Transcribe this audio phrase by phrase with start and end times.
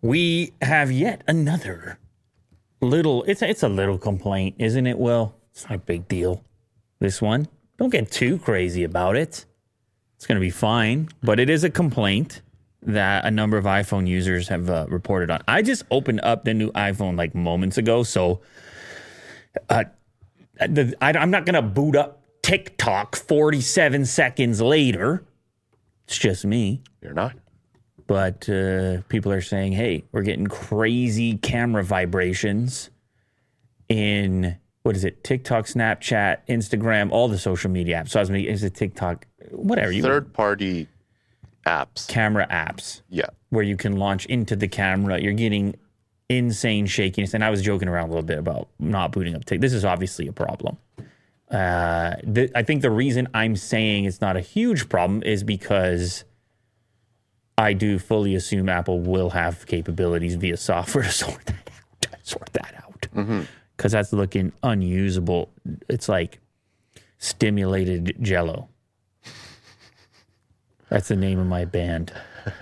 [0.00, 1.98] we have yet another
[2.80, 3.24] little.
[3.24, 4.98] It's a, it's a little complaint, isn't it?
[4.98, 6.44] Well, it's not a big deal.
[7.00, 9.44] This one, don't get too crazy about it.
[10.16, 12.42] It's going to be fine, but it is a complaint
[12.82, 15.42] that a number of iPhone users have uh, reported on.
[15.46, 18.40] I just opened up the new iPhone like moments ago, so
[19.68, 19.84] uh,
[20.58, 25.24] the, I, I'm not going to boot up TikTok 47 seconds later.
[26.06, 27.36] It's just me You're not.
[28.08, 32.90] But uh, people are saying, "Hey, we're getting crazy camera vibrations
[33.88, 35.22] in what is it?
[35.22, 39.26] TikTok, Snapchat, Instagram, all the social media apps." So I was making is it TikTok,
[39.52, 40.88] whatever you Third party
[41.66, 42.08] apps.
[42.08, 43.26] camera apps Yeah.
[43.50, 45.20] where you can launch into the camera.
[45.20, 45.76] You're getting
[46.30, 49.60] insane shakiness, and I was joking around a little bit about not booting up TikTok.
[49.62, 50.76] This is obviously a problem.
[51.50, 56.24] Uh, the, I think the reason I'm saying it's not a huge problem is because
[57.58, 62.18] I do fully assume Apple will have capabilities via software to sort that out.
[62.22, 65.50] Sort that out because that's looking unusable.
[65.88, 66.40] It's like
[67.18, 68.68] stimulated Jello.
[70.88, 72.12] That's the name of my band.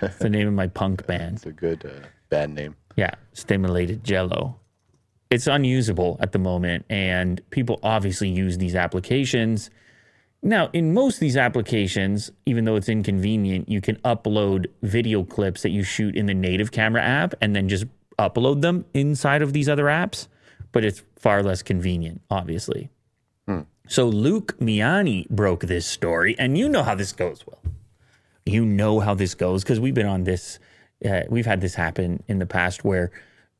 [0.01, 1.37] It's the name of my punk band.
[1.37, 2.75] It's a good uh, band name.
[2.95, 4.59] Yeah, stimulated jello.
[5.29, 9.69] It's unusable at the moment, and people obviously use these applications.
[10.47, 15.61] Now, in most of these applications, even though it's inconvenient, you can upload video clips
[15.63, 17.83] that you shoot in the native camera app and then just
[18.17, 20.29] upload them inside of these other apps.
[20.71, 22.89] But it's far less convenient, obviously.
[23.89, 27.61] So Luke Miani broke this story, and you know how this goes, Will.
[28.45, 30.59] You know how this goes because we've been on this.
[31.03, 33.11] Uh, we've had this happen in the past where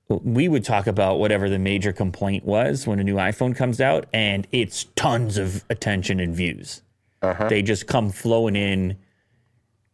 [0.09, 4.05] we would talk about whatever the major complaint was when a new iPhone comes out,
[4.13, 6.81] and it's tons of attention and views.
[7.21, 7.49] Uh-huh.
[7.49, 8.97] They just come flowing in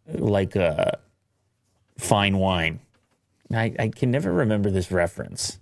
[0.08, 1.00] like a
[1.98, 2.80] fine wine.
[3.54, 5.60] I, I can never remember this reference.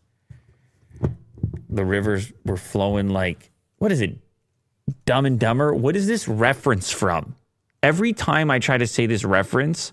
[1.69, 4.19] The rivers were flowing like what is it?
[5.05, 5.73] Dumb and Dumber.
[5.73, 7.35] What is this reference from?
[7.81, 9.91] Every time I try to say this reference,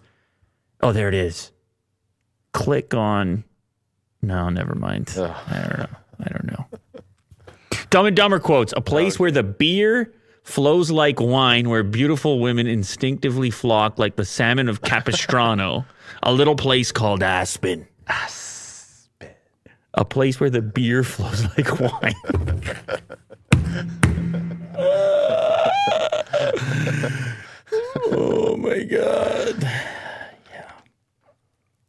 [0.82, 1.52] oh, there it is.
[2.52, 3.44] Click on.
[4.22, 5.10] No, never mind.
[5.16, 5.96] I don't know.
[6.20, 6.66] I don't know.
[7.90, 10.12] Dumb and Dumber quotes: A place where the beer
[10.42, 15.84] flows like wine, where beautiful women instinctively flock like the salmon of Capistrano.
[16.22, 17.86] a little place called Aspen.
[18.06, 19.28] Aspen.
[19.94, 22.14] A place where the beer flows like wine.
[28.10, 29.62] oh my god.
[30.50, 30.70] Yeah.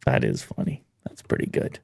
[0.06, 0.84] That is funny.
[1.06, 1.78] That's pretty good.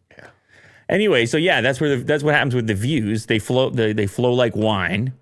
[0.89, 3.27] Anyway, so yeah, that's where the, that's what happens with the views.
[3.27, 5.13] They flow they, they flow like wine.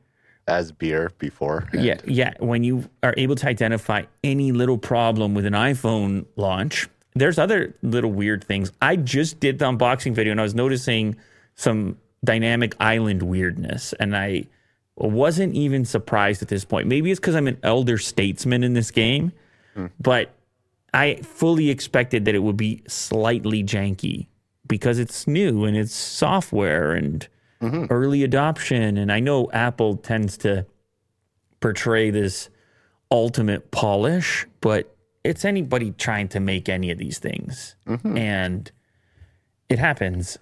[0.46, 1.68] As beer before.
[1.72, 2.34] Yeah, yeah.
[2.38, 7.74] When you are able to identify any little problem with an iPhone launch, there's other
[7.82, 8.70] little weird things.
[8.82, 11.16] I just did the unboxing video and I was noticing
[11.54, 14.44] some dynamic island weirdness, and I
[14.96, 16.88] wasn't even surprised at this point.
[16.88, 19.32] Maybe it's because I'm an elder statesman in this game,
[19.74, 19.86] hmm.
[19.98, 20.34] but
[20.92, 24.26] I fully expected that it would be slightly janky
[24.66, 27.28] because it's new and it's software and
[27.90, 28.96] early adoption.
[28.98, 30.66] And I know Apple tends to
[31.60, 32.50] portray this
[33.10, 37.76] ultimate polish, but it's anybody trying to make any of these things.
[38.18, 38.70] And
[39.70, 40.38] it happens.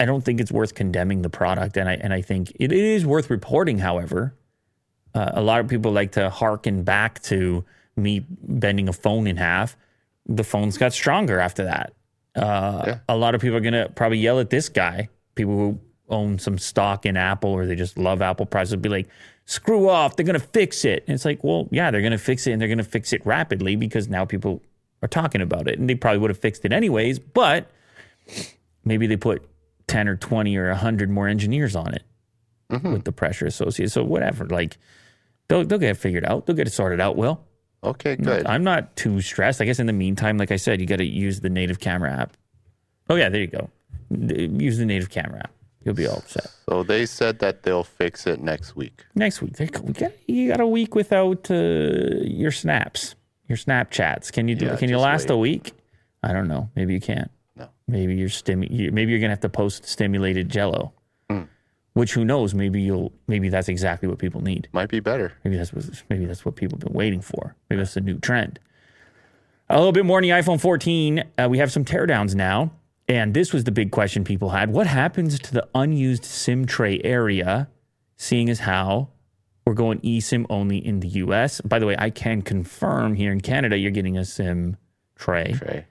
[0.00, 3.04] I don't think it's worth condemning the product, and I and I think it is
[3.04, 3.78] worth reporting.
[3.78, 4.34] However,
[5.14, 7.64] uh, a lot of people like to harken back to
[7.96, 9.76] me bending a phone in half.
[10.24, 11.94] The phones got stronger after that.
[12.36, 15.08] Uh, A lot of people are gonna probably yell at this guy.
[15.34, 18.88] People who own some stock in Apple or they just love Apple prices will be
[18.88, 19.08] like,
[19.44, 20.16] "Screw off!
[20.16, 22.68] They're gonna fix it." And it's like, well, yeah, they're gonna fix it, and they're
[22.68, 24.62] gonna fix it rapidly because now people
[25.02, 27.18] are talking about it, and they probably would have fixed it anyways.
[27.18, 27.70] But
[28.84, 29.46] maybe they put
[29.86, 32.02] 10 or 20 or 100 more engineers on it
[32.92, 33.90] with the pressure associated.
[33.90, 34.76] So whatever, like
[35.48, 36.46] they'll, they'll get it figured out.
[36.46, 37.16] They'll get it sorted out.
[37.16, 37.40] Will
[37.84, 38.46] Okay, good.
[38.46, 39.60] I'm not too stressed.
[39.60, 42.10] I guess in the meantime, like I said, you got to use the native camera
[42.12, 42.36] app.
[43.08, 43.70] Oh yeah, there you go.
[44.10, 45.52] Use the native camera app.
[45.84, 46.48] You'll be all set.
[46.68, 49.04] So they said that they'll fix it next week.
[49.14, 51.54] Next week, there- we got, you got a week without uh,
[52.24, 53.14] your snaps,
[53.48, 54.32] your Snapchats.
[54.32, 54.66] Can you do?
[54.66, 55.34] Yeah, can you last wait.
[55.34, 55.72] a week?
[56.22, 56.68] I don't know.
[56.74, 57.30] Maybe you can't.
[57.56, 57.68] No.
[57.86, 60.92] Maybe you're stimu- Maybe you're gonna have to post stimulated Jello.
[61.98, 62.54] Which who knows?
[62.54, 63.10] Maybe you'll.
[63.26, 64.68] Maybe that's exactly what people need.
[64.70, 65.32] Might be better.
[65.42, 65.84] Maybe that's what.
[66.08, 67.56] Maybe that's what people have been waiting for.
[67.68, 68.60] Maybe that's a new trend.
[69.68, 71.24] A little bit more on the iPhone 14.
[71.36, 72.70] Uh, we have some teardowns now,
[73.08, 77.00] and this was the big question people had: What happens to the unused SIM tray
[77.02, 77.68] area?
[78.16, 79.08] Seeing as how
[79.66, 81.60] we're going eSIM only in the US.
[81.62, 84.76] By the way, I can confirm here in Canada, you're getting a SIM
[85.16, 85.54] tray.
[85.54, 85.86] Trey.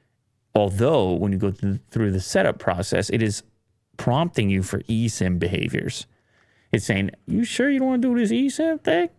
[0.56, 3.44] Although, when you go th- through the setup process, it is
[3.98, 6.08] prompting you for eSIM behaviors.
[6.72, 9.10] It's saying, You sure you don't want to do this eSIM thing?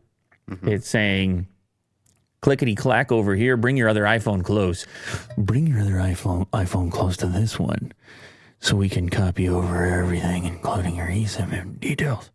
[0.51, 0.69] Mm-hmm.
[0.69, 1.47] It's saying,
[2.41, 4.87] clickety clack over here, bring your other iPhone close.
[5.37, 7.93] Bring your other iPhone iPhone close to this one
[8.61, 12.31] so we can copy over everything, including your eSIM details.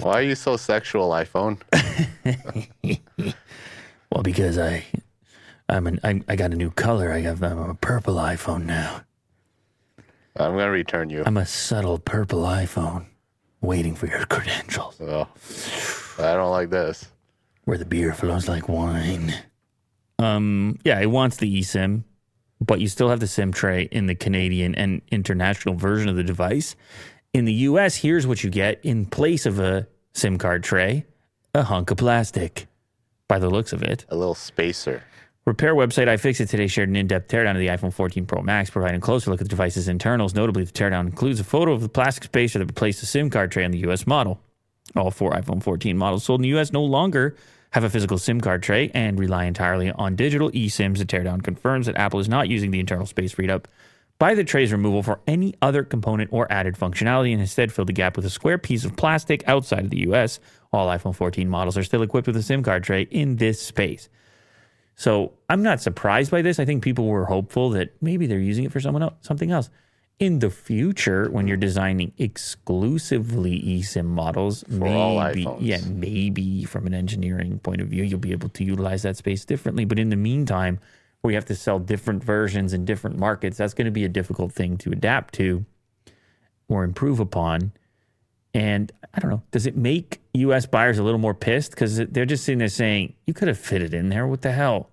[0.00, 1.60] Why are you so sexual, iPhone?
[4.10, 4.84] Well, because I,
[5.68, 7.12] I'm an, I, I got a new color.
[7.12, 9.02] I have I'm a purple iPhone now.
[10.44, 11.22] I'm gonna return you.
[11.26, 13.06] I'm a subtle purple iPhone,
[13.60, 15.28] waiting for your credentials, Oh,
[16.18, 17.06] I don't like this.
[17.64, 19.34] where the beer flows like wine.
[20.18, 22.04] Um, yeah, it wants the eSIM,
[22.60, 26.24] but you still have the SIM tray in the Canadian and international version of the
[26.24, 26.76] device.
[27.32, 31.06] In the US, here's what you get in place of a SIM card tray:
[31.54, 32.66] a hunk of plastic.
[33.28, 34.04] By the looks of it.
[34.08, 35.04] A little spacer.
[35.46, 38.98] Repair website iFixit today shared an in-depth teardown of the iPhone 14 Pro Max, providing
[38.98, 40.34] a closer look at the device's internals.
[40.34, 43.50] Notably, the teardown includes a photo of the plastic spacer that replaced the SIM card
[43.50, 44.06] tray on the U.S.
[44.06, 44.38] model.
[44.96, 46.72] All four iPhone 14 models sold in the U.S.
[46.72, 47.36] no longer
[47.70, 50.98] have a physical SIM card tray and rely entirely on digital eSIMs.
[50.98, 53.66] The teardown confirms that Apple is not using the internal space freed up
[54.18, 57.94] by the tray's removal for any other component or added functionality and instead filled the
[57.94, 60.38] gap with a square piece of plastic outside of the US.
[60.70, 64.10] All iPhone 14 models are still equipped with a SIM card tray in this space.
[64.94, 66.58] So I'm not surprised by this.
[66.58, 69.70] I think people were hopeful that maybe they're using it for someone else, something else.
[70.18, 76.92] In the future, when you're designing exclusively eSIM models, For maybe, yeah, maybe from an
[76.92, 79.86] engineering point of view, you'll be able to utilize that space differently.
[79.86, 80.78] But in the meantime,
[81.22, 84.52] we have to sell different versions in different markets, that's going to be a difficult
[84.52, 85.64] thing to adapt to
[86.68, 87.72] or improve upon.
[88.54, 91.70] And I don't know, does it make US buyers a little more pissed?
[91.70, 94.26] Because they're just sitting there saying, you could have fit it in there.
[94.26, 94.90] What the hell?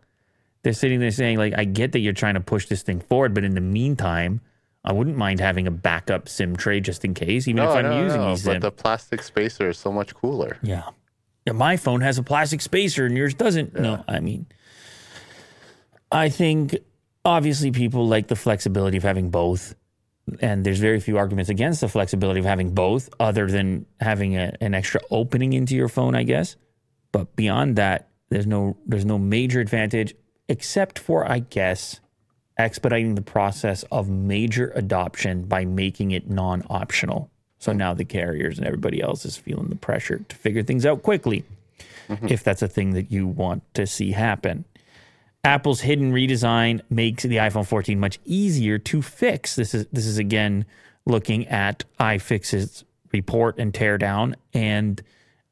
[0.64, 3.34] They're sitting there saying, like, I get that you're trying to push this thing forward,
[3.34, 4.42] but in the meantime,
[4.84, 8.22] I wouldn't mind having a backup SIM tray just in case, even if I'm using
[8.22, 8.46] no, eSIM.
[8.46, 10.58] but the plastic spacer is so much cooler.
[10.62, 10.90] Yeah.
[11.46, 13.74] Yeah, my phone has a plastic spacer and yours doesn't.
[13.74, 14.48] No, I mean,
[16.12, 16.78] I think
[17.24, 19.74] obviously people like the flexibility of having both.
[20.42, 24.56] And there's very few arguments against the flexibility of having both, other than having a,
[24.60, 26.56] an extra opening into your phone, I guess.
[27.12, 30.14] But beyond that, there's no there's no major advantage,
[30.50, 32.00] except for I guess
[32.58, 37.30] expediting the process of major adoption by making it non-optional.
[37.60, 41.04] So now the carriers and everybody else is feeling the pressure to figure things out
[41.04, 41.44] quickly,
[42.10, 42.28] mm-hmm.
[42.28, 44.66] if that's a thing that you want to see happen.
[45.44, 49.56] Apple's hidden redesign makes the iPhone 14 much easier to fix.
[49.56, 50.66] This is this is again
[51.06, 54.36] looking at iFixit's report and teardown.
[54.54, 55.02] And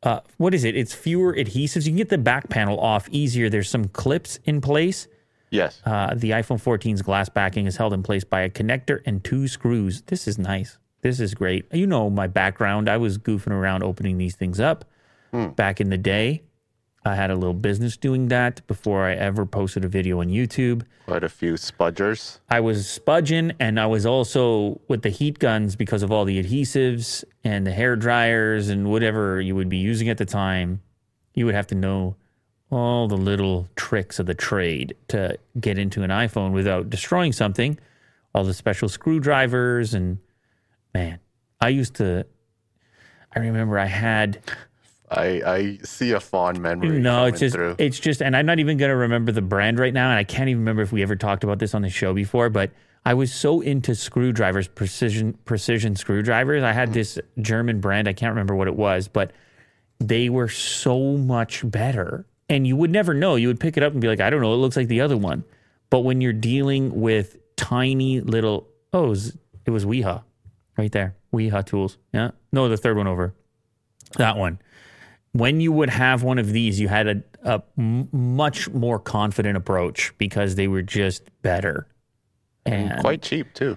[0.03, 0.75] uh, what is it?
[0.75, 1.85] It's fewer adhesives.
[1.85, 3.49] You can get the back panel off easier.
[3.49, 5.07] There's some clips in place.
[5.49, 5.81] Yes.
[5.85, 9.47] Uh, the iPhone 14's glass backing is held in place by a connector and two
[9.47, 10.01] screws.
[10.03, 10.77] This is nice.
[11.01, 11.65] This is great.
[11.71, 12.89] You know my background.
[12.89, 14.85] I was goofing around opening these things up
[15.55, 16.43] back in the day.
[17.07, 20.81] I had a little business doing that before I ever posted a video on YouTube.
[21.05, 22.39] Quite a few spudgers.
[22.49, 26.41] I was spudging and I was also with the heat guns because of all the
[26.41, 30.81] adhesives and the hair dryers and whatever you would be using at the time.
[31.35, 32.15] You would have to know
[32.71, 37.77] all the little tricks of the trade to get into an iPhone without destroying something.
[38.33, 40.17] All the special screwdrivers and
[40.91, 41.19] man,
[41.61, 42.25] I used to.
[43.35, 44.41] I remember I had
[45.09, 46.99] I, I see a fond memory.
[46.99, 47.75] no, it's just through.
[47.77, 50.49] it's just, and I'm not even gonna remember the brand right now, and I can't
[50.49, 52.49] even remember if we ever talked about this on the show before.
[52.49, 52.71] But
[53.05, 56.63] I was so into screwdrivers, precision precision screwdrivers.
[56.63, 56.95] I had hmm.
[56.95, 59.31] this German brand, I can't remember what it was, but
[59.99, 63.35] they were so much better, and you would never know.
[63.35, 65.01] You would pick it up and be like, I don't know, it looks like the
[65.01, 65.43] other one.
[65.91, 70.23] But when you're dealing with tiny little, oh, it was, it was Wiha,
[70.77, 71.99] right there, Wiha tools.
[72.11, 73.35] Yeah, no, the third one over,
[74.17, 74.57] that one
[75.35, 79.57] when you would have one of these, you had a, a m- much more confident
[79.57, 81.87] approach because they were just better.
[82.65, 83.75] And quite cheap too.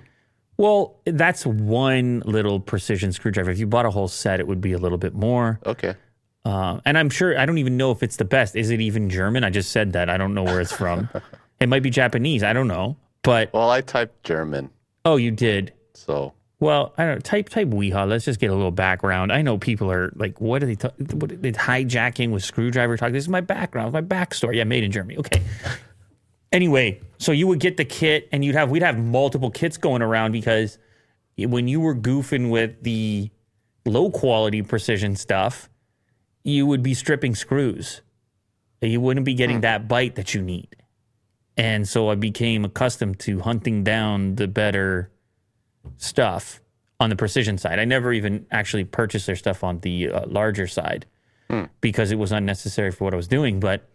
[0.57, 3.51] well, that's one little precision screwdriver.
[3.51, 5.61] If you bought a whole set, it would be a little bit more.
[5.67, 5.95] Okay.
[6.45, 8.57] Uh, and I'm sure I don't even know if it's the best.
[8.57, 9.45] Is it even German?
[9.45, 10.09] I just said that.
[10.09, 11.11] I don't know where it's from.
[11.61, 12.43] it might be Japanese.
[12.43, 12.97] I don't know.
[13.23, 14.71] But Well, I typed German,
[15.05, 15.73] oh, you did.
[15.93, 17.21] so Well, I don't know.
[17.21, 18.09] Type type Wiha.
[18.09, 19.33] Let's just get a little background.
[19.33, 20.75] I know people are like, what are they?
[20.75, 23.13] ta- what are they hijacking with screwdriver talk?
[23.13, 24.57] This is my background, my backstory.
[24.57, 25.19] Yeah, made in Germany.
[25.19, 25.43] Okay.
[26.51, 30.03] Anyway, so you would get the kit, and you'd have we'd have multiple kits going
[30.03, 30.79] around because
[31.37, 33.31] when you were goofing with the
[33.87, 35.69] low quality precision stuff,
[36.43, 38.01] you would be stripping screws.
[38.81, 39.63] You wouldn't be getting hmm.
[39.63, 40.75] that bite that you need.
[41.57, 45.11] And so I became accustomed to hunting down the better
[45.97, 46.61] stuff
[47.01, 47.79] on the precision side.
[47.79, 51.07] I never even actually purchased their stuff on the uh, larger side
[51.81, 53.59] because it was unnecessary for what I was doing.
[53.61, 53.89] But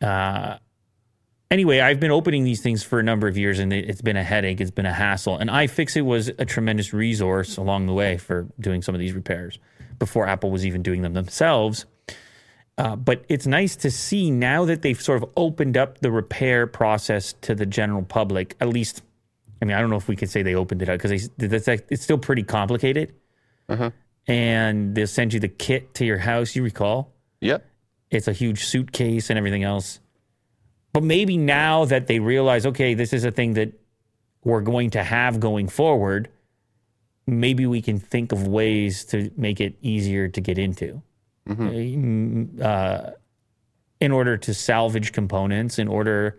[0.00, 0.56] uh,
[1.50, 4.16] anyway, I've been opening these things for a number of years and it- it's been
[4.16, 4.60] a headache.
[4.60, 5.36] It's been a hassle.
[5.36, 9.58] And iFixit was a tremendous resource along the way for doing some of these repairs
[9.98, 11.84] before Apple was even doing them themselves.
[12.78, 16.66] Uh, but it's nice to see now that they've sort of opened up the repair
[16.66, 18.56] process to the general public.
[18.60, 19.02] At least,
[19.60, 21.68] I mean, I don't know if we could say they opened it up because that's
[21.68, 23.14] it's still pretty complicated.
[24.26, 26.54] And they'll send you the kit to your house.
[26.56, 27.12] You recall?
[27.40, 27.64] Yep.
[28.10, 30.00] it's a huge suitcase and everything else.
[30.92, 33.72] But maybe now that they realize, okay, this is a thing that
[34.44, 36.28] we're going to have going forward,
[37.26, 41.02] maybe we can think of ways to make it easier to get into.
[41.48, 43.10] Mm, Uh,
[44.00, 46.38] in order to salvage components, in order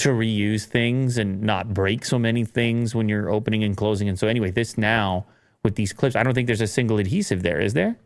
[0.00, 4.08] to reuse things and not break so many things when you're opening and closing.
[4.08, 5.26] And so, anyway, this now
[5.62, 7.98] with these clips, I don't think there's a single adhesive there, is there?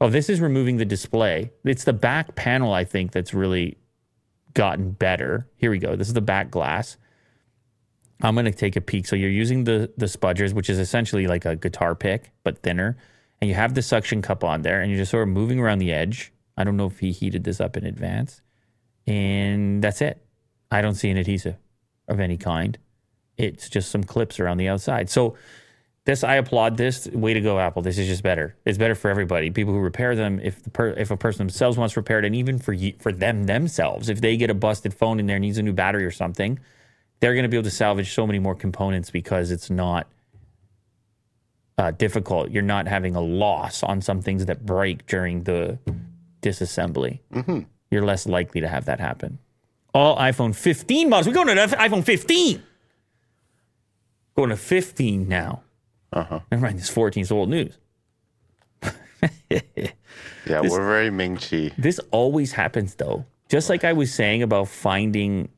[0.00, 1.50] Oh, this is removing the display.
[1.64, 3.76] It's the back panel, I think, that's really
[4.54, 5.46] gotten better.
[5.56, 5.94] Here we go.
[5.94, 6.96] This is the back glass.
[8.22, 9.06] I'm going to take a peek.
[9.06, 12.96] So you're using the the spudgers, which is essentially like a guitar pick but thinner,
[13.40, 15.78] and you have the suction cup on there, and you're just sort of moving around
[15.78, 16.32] the edge.
[16.56, 18.42] I don't know if he heated this up in advance,
[19.06, 20.22] and that's it.
[20.70, 21.56] I don't see an adhesive
[22.08, 22.78] of any kind.
[23.36, 25.10] It's just some clips around the outside.
[25.10, 25.36] So
[26.04, 27.06] this I applaud this.
[27.08, 27.82] Way to go, Apple.
[27.82, 28.56] This is just better.
[28.64, 29.50] It's better for everybody.
[29.50, 30.40] People who repair them.
[30.42, 33.44] If the per, if a person themselves wants repaired, and even for you, for them
[33.44, 36.58] themselves, if they get a busted phone in there needs a new battery or something,
[37.20, 40.06] they're going to be able to salvage so many more components because it's not
[41.78, 42.50] uh, difficult.
[42.50, 45.78] You're not having a loss on some things that break during the
[46.42, 47.20] disassembly.
[47.90, 49.38] You're less likely to have that happen.
[49.94, 51.26] All iPhone 15 models.
[51.26, 52.62] We're going to iPhone 15.
[54.36, 55.62] Going to 15 now.
[56.12, 56.40] Uh-huh.
[56.50, 57.76] Never mind, this 14 is old news.
[60.46, 61.72] Yeah, we're very Ming-Chi.
[61.76, 63.26] This always happens though.
[63.48, 65.48] Just like I was saying about finding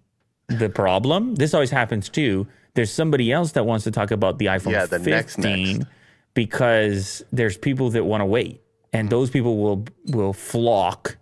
[0.48, 2.46] the problem, this always happens too.
[2.74, 5.86] There's somebody else that wants to talk about the iPhone Yeah, the 15 next, next.
[6.34, 8.60] because there's people that want to wait,
[8.92, 11.16] and those people will will flock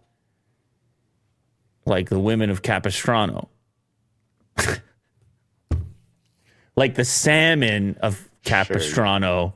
[1.90, 3.50] like the women of Capistrano,
[6.76, 9.54] like the salmon of Capistrano.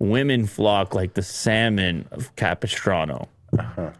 [0.00, 3.90] Women flock like the salmon of Capistrano uh-huh.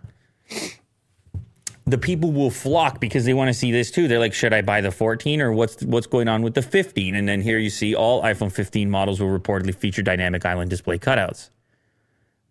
[1.87, 4.09] the people will flock because they want to see this too.
[4.09, 7.15] They're like, should I buy the 14 or what's what's going on with the 15?
[7.15, 10.99] And then here you see all iPhone 15 models will reportedly feature dynamic island display
[10.99, 11.51] cutouts.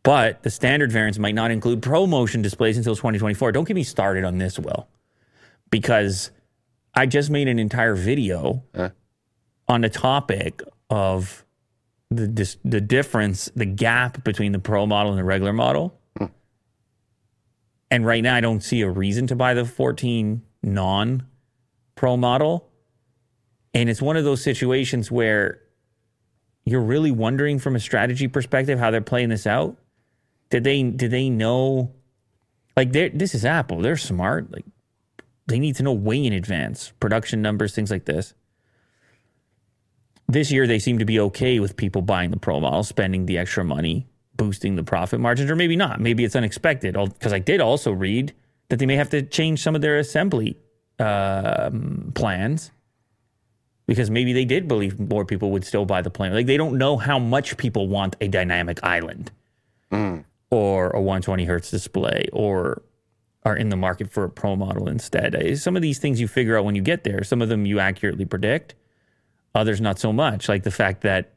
[0.04, 3.52] But the standard variants might not include ProMotion displays until 2024.
[3.52, 4.88] Don't get me started on this, Will,
[5.70, 6.32] because
[6.94, 8.90] I just made an entire video Huh?
[9.68, 11.46] on the topic of
[12.10, 16.00] the dis- the difference, the gap between the Pro model and the regular model.
[16.18, 16.26] Hmm.
[17.92, 21.28] And right now, I don't see a reason to buy the 14 non
[21.96, 22.70] pro model.
[23.74, 25.60] And it's one of those situations where
[26.66, 29.78] you're really wondering from a strategy perspective how they're playing this out.
[30.50, 31.94] Did they did they know
[32.76, 34.52] like this is Apple, they're smart.
[34.52, 34.66] Like
[35.48, 38.34] they need to know way in advance, production numbers, things like this.
[40.28, 43.38] This year they seem to be okay with people buying the pro model, spending the
[43.38, 46.02] extra money, boosting the profit margins, or maybe not.
[46.02, 46.96] Maybe it's unexpected.
[46.96, 48.34] Because I did also read
[48.70, 50.58] that they may have to change some of their assembly
[51.00, 52.72] um, plans
[53.88, 56.34] because maybe they did believe more people would still buy the plain.
[56.34, 59.32] Like they don't know how much people want a dynamic island
[60.52, 62.82] or a 120 hertz display or
[63.44, 65.36] are in the market for a pro model instead.
[65.36, 67.24] Uh, Some of these things you figure out when you get there.
[67.24, 68.76] Some of them you accurately predict.
[69.56, 70.50] Others not so much.
[70.50, 71.34] Like the fact that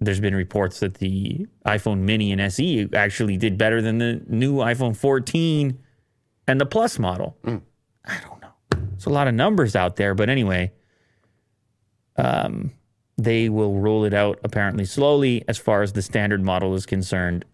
[0.00, 4.56] there's been reports that the iPhone Mini and SE actually did better than the new
[4.56, 5.78] iPhone 14
[6.46, 7.36] and the Plus model.
[7.44, 8.48] I don't know.
[8.92, 10.72] There's a lot of numbers out there, but anyway,
[12.16, 12.72] um,
[13.18, 17.44] they will roll it out apparently slowly as far as the standard model is concerned.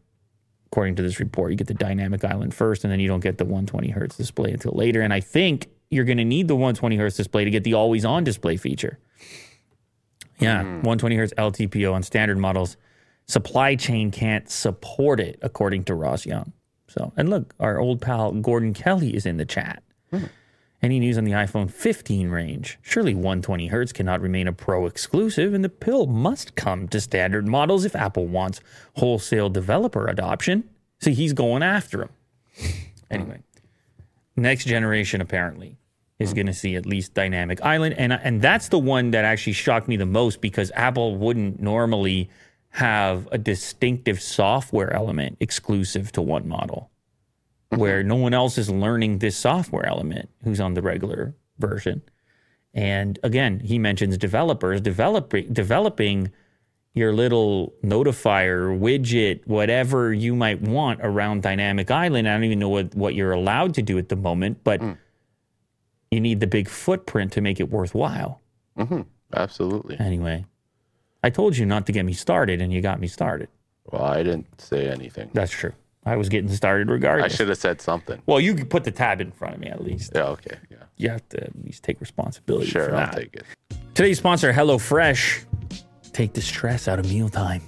[0.76, 3.38] According to this report, you get the dynamic island first, and then you don't get
[3.38, 5.00] the 120 hertz display until later.
[5.00, 8.04] And I think you're going to need the 120 hertz display to get the always
[8.04, 8.99] on display feature.
[10.38, 10.83] Yeah, hmm.
[10.83, 12.76] 120 hertz LTPO on standard models.
[13.26, 16.52] Supply chain can't support it, according to Ross Young.
[16.88, 19.83] So, and look, our old pal Gordon Kelly is in the chat.
[20.11, 20.25] Hmm.
[20.87, 22.78] Any news on the iPhone 15 range?
[22.81, 27.49] Surely 120 hertz cannot remain a pro exclusive, and the pill must come to standard
[27.49, 28.61] models if Apple wants
[28.95, 30.62] wholesale developer adoption.
[31.00, 32.11] See, he's going after him.
[33.11, 33.40] Anyway,
[34.37, 35.76] next generation apparently
[36.21, 39.25] is going to see at least Dynamic Island, and uh, and that's the one that
[39.25, 42.28] actually shocked me the most because Apple wouldn't normally
[42.71, 46.90] have a distinctive software element exclusive to one model,
[47.70, 52.02] where no one else is learning this software element who's on the regular version.
[52.75, 56.30] And again, he mentions developers developing developing
[56.94, 62.26] your little notifier widget, whatever you might want around Dynamic Island.
[62.26, 64.80] I don't even know what, what you're allowed to do at the moment, but
[66.11, 68.40] you need the big footprint to make it worthwhile.
[68.76, 69.02] hmm
[69.35, 69.99] Absolutely.
[69.99, 70.46] Anyway,
[71.23, 73.49] I told you not to get me started, and you got me started.
[73.90, 75.30] Well, I didn't say anything.
[75.35, 75.73] That's true.
[76.07, 77.33] I was getting started regardless.
[77.33, 78.23] I should have said something.
[78.27, 80.13] Well, you could put the tab in front of me at least.
[80.15, 80.29] Yeah.
[80.29, 80.57] Okay.
[80.71, 80.77] Yeah.
[80.97, 82.97] You have to at least take responsibility for Sure.
[82.97, 83.45] I'll take it.
[83.95, 85.45] Today's sponsor, HelloFresh.
[86.13, 87.61] Take the stress out of mealtime.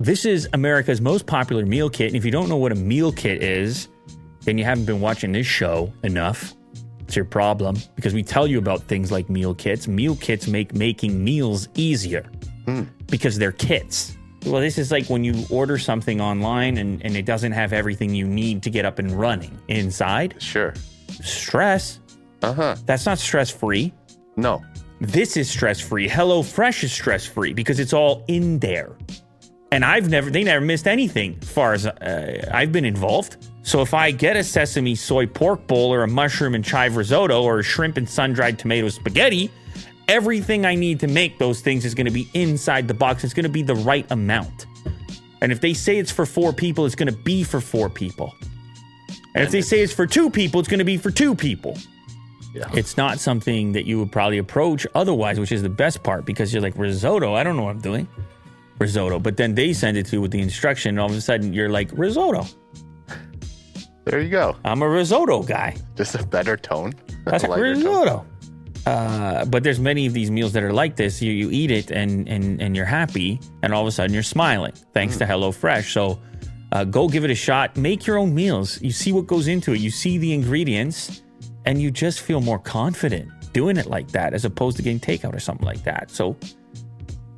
[0.00, 2.08] This is America's most popular meal kit.
[2.08, 3.88] And if you don't know what a meal kit is,
[4.40, 6.54] then you haven't been watching this show enough.
[7.00, 9.86] It's your problem because we tell you about things like meal kits.
[9.86, 12.22] Meal kits make making meals easier
[12.64, 12.84] hmm.
[13.06, 14.16] because they're kits.
[14.44, 18.14] Well, this is like when you order something online and, and it doesn't have everything
[18.14, 20.34] you need to get up and running inside.
[20.38, 20.74] Sure.
[21.08, 22.00] Stress.
[22.42, 22.76] Uh huh.
[22.84, 23.92] That's not stress free.
[24.36, 24.62] No.
[25.00, 26.08] This is stress free.
[26.08, 28.96] HelloFresh is stress free because it's all in there.
[29.72, 33.48] And I've never, they never missed anything as far as uh, I've been involved.
[33.62, 37.42] So if I get a sesame soy pork bowl or a mushroom and chive risotto
[37.42, 39.50] or a shrimp and sun dried tomato spaghetti,
[40.08, 43.24] everything I need to make those things is going to be inside the box.
[43.24, 44.66] It's going to be the right amount.
[45.40, 48.34] And if they say it's for four people, it's going to be for four people.
[49.34, 51.76] And if they say it's for two people, it's going to be for two people
[52.54, 52.70] Yeah.
[52.72, 56.52] it's not something that you would probably approach otherwise, which is the best part because
[56.52, 58.06] you're like, risotto, I don't know what I'm doing.
[58.78, 59.18] Risotto.
[59.18, 61.52] But then they send it to you with the instruction, and all of a sudden
[61.52, 62.46] you're like, risotto.
[64.04, 64.56] there you go.
[64.64, 65.76] I'm a risotto guy.
[65.96, 66.92] Just a better tone.
[67.24, 68.26] That's A lighter tone.
[68.86, 68.90] Risotto.
[68.90, 71.20] Uh, but there's many of these meals that are like this.
[71.22, 74.22] You, you eat it and, and, and you're happy, and all of a sudden you're
[74.22, 75.92] smiling thanks to HelloFresh.
[75.92, 76.20] So
[76.72, 77.76] uh, go give it a shot.
[77.76, 78.80] Make your own meals.
[78.82, 81.22] You see what goes into it, you see the ingredients,
[81.64, 85.34] and you just feel more confident doing it like that as opposed to getting takeout
[85.34, 86.10] or something like that.
[86.10, 86.36] So,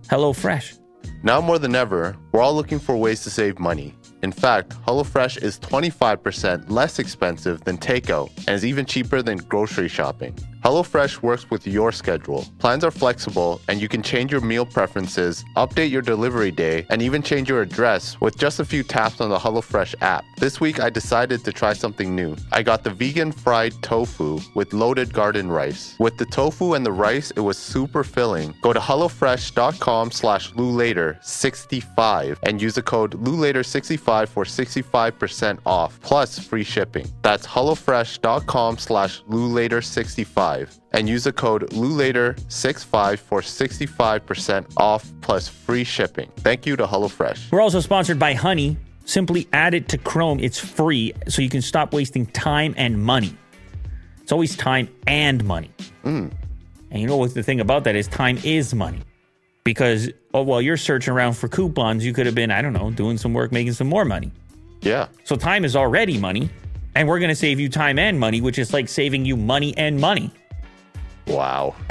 [0.08, 0.78] HelloFresh.
[1.22, 3.94] Now more than ever, we're all looking for ways to save money.
[4.22, 9.88] In fact, HelloFresh is 25% less expensive than takeout and is even cheaper than grocery
[9.88, 10.34] shopping.
[10.64, 12.44] HelloFresh works with your schedule.
[12.58, 17.00] Plans are flexible and you can change your meal preferences, update your delivery day, and
[17.02, 20.24] even change your address with just a few taps on the HelloFresh app.
[20.38, 22.36] This week I decided to try something new.
[22.52, 25.94] I got the vegan fried tofu with loaded garden rice.
[25.98, 28.54] With the tofu and the rice, it was super filling.
[28.62, 36.64] Go to HelloFresh.com slash LewLater65 and use the code LewLater65 for 65% off plus free
[36.64, 37.06] shipping.
[37.22, 39.22] That's HelloFresh.com slash
[40.56, 46.30] LewLater65 and use the code LewLater65 for 65% off plus free shipping.
[46.38, 47.50] Thank you to HelloFresh.
[47.52, 48.76] We're also sponsored by Honey.
[49.04, 50.40] Simply add it to Chrome.
[50.40, 53.36] It's free, so you can stop wasting time and money.
[54.20, 55.70] It's always time and money.
[56.04, 56.32] Mm.
[56.90, 59.02] And you know what the thing about that is time is money.
[59.62, 62.90] Because oh, while you're searching around for coupons, you could have been, I don't know,
[62.90, 64.32] doing some work, making some more money.
[64.82, 65.08] Yeah.
[65.24, 66.50] So time is already money.
[66.96, 69.76] And we're going to save you time and money, which is like saving you money
[69.76, 70.32] and money.
[71.26, 71.74] Wow.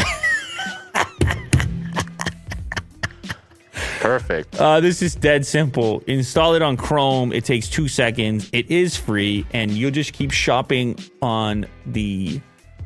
[4.00, 4.56] Perfect.
[4.60, 6.04] Uh, this is dead simple.
[6.08, 7.34] Install it on Chrome.
[7.34, 8.50] It takes two seconds.
[8.54, 12.40] It is free, and you'll just keep shopping on the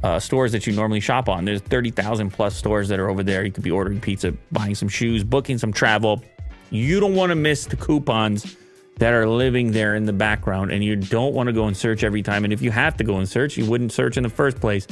[0.04, 1.46] uh, stores that you normally shop on.
[1.46, 3.44] There's 30,000 plus stores that are over there.
[3.44, 6.24] You could be ordering pizza, buying some shoes, booking some travel.
[6.72, 8.56] You don't want to miss the coupons
[8.98, 12.04] that are living there in the background, and you don't want to go and search
[12.04, 12.44] every time.
[12.44, 14.88] And if you have to go and search, you wouldn't search in the first place.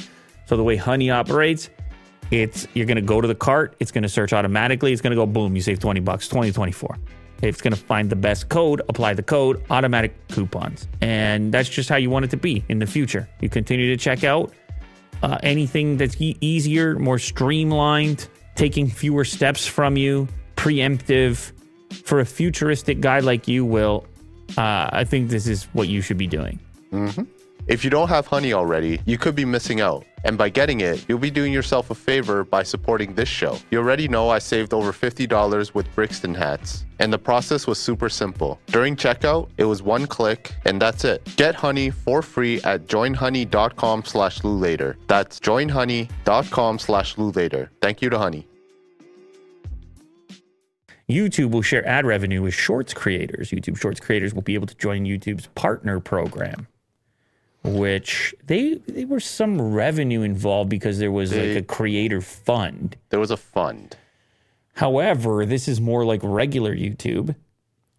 [0.48, 1.70] So the way Honey operates,
[2.32, 5.12] it's you're going to go to the cart, it's going to search automatically, it's going
[5.12, 6.98] to go boom, you save 20 bucks, 20 24.
[7.44, 10.88] It's going to find the best code, apply the code, automatic coupons.
[11.02, 13.30] And that's just how you want it to be in the future.
[13.42, 14.54] You continue to check out
[15.22, 21.52] uh, anything that's e- easier, more streamlined, taking fewer steps from you, preemptive.
[22.04, 24.06] For a futuristic guy like you, Will,
[24.58, 26.60] uh, I think this is what you should be doing.
[27.68, 30.06] If you don't have honey already, you could be missing out.
[30.24, 33.58] And by getting it, you'll be doing yourself a favor by supporting this show.
[33.72, 36.86] You already know I saved over $50 with Brixton hats.
[37.00, 38.60] And the process was super simple.
[38.68, 41.28] During checkout, it was one click, and that's it.
[41.38, 44.96] Get honey for free at joinhoney.com slash LewLater.
[45.08, 47.70] That's joinhoney.com slash LewLater.
[47.82, 48.48] Thank you to Honey.
[51.10, 53.52] YouTube will share ad revenue with Shorts creators.
[53.52, 56.68] YouTube Shorts creators will be able to join YouTube's partner program,
[57.68, 62.96] which they there was some revenue involved because there was They- like a creator fund.
[63.10, 63.96] There was a fund.
[64.76, 67.36] However, this is more like regular YouTube.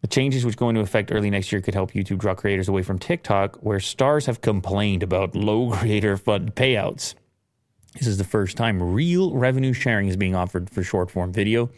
[0.00, 2.83] The changes which go into effect early next year could help YouTube draw creators away
[2.83, 7.14] from TikTok, where stars have complained about low creator fund payouts.
[7.94, 11.70] This is the first time real revenue sharing is being offered for short form video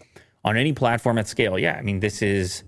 [0.45, 1.59] on any platform at scale.
[1.59, 2.63] Yeah, I mean this is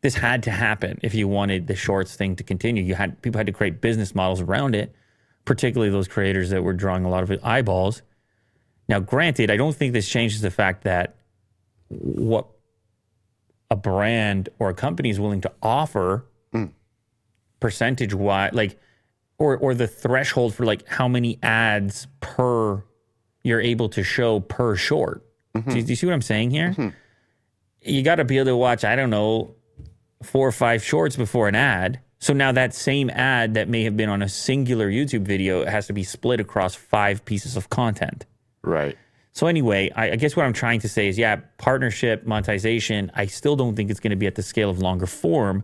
[0.00, 2.82] this had to happen if you wanted the shorts thing to continue.
[2.82, 4.94] You had people had to create business models around it,
[5.44, 8.02] particularly those creators that were drawing a lot of eyeballs.
[8.88, 11.16] Now, granted, I don't think this changes the fact that
[11.88, 12.46] what
[13.70, 16.66] a brand or a company is willing to offer hmm.
[17.60, 18.78] percentage wise like
[19.38, 22.82] or or the threshold for like how many ads per
[23.42, 25.24] you're able to show per short.
[25.54, 25.70] Mm-hmm.
[25.70, 26.70] Do, you- do you see what i'm saying here?
[26.70, 26.88] Mm-hmm.
[27.82, 29.54] You got to be able to watch i don't know
[30.22, 33.96] four or five shorts before an ad so now that same ad that may have
[33.96, 38.26] been on a singular youtube video has to be split across five pieces of content
[38.62, 38.96] Right.
[39.32, 43.10] so anyway, I, I guess what I'm trying to say is, yeah, partnership monetization.
[43.14, 45.62] I still don't think it's going to be at the scale of longer form,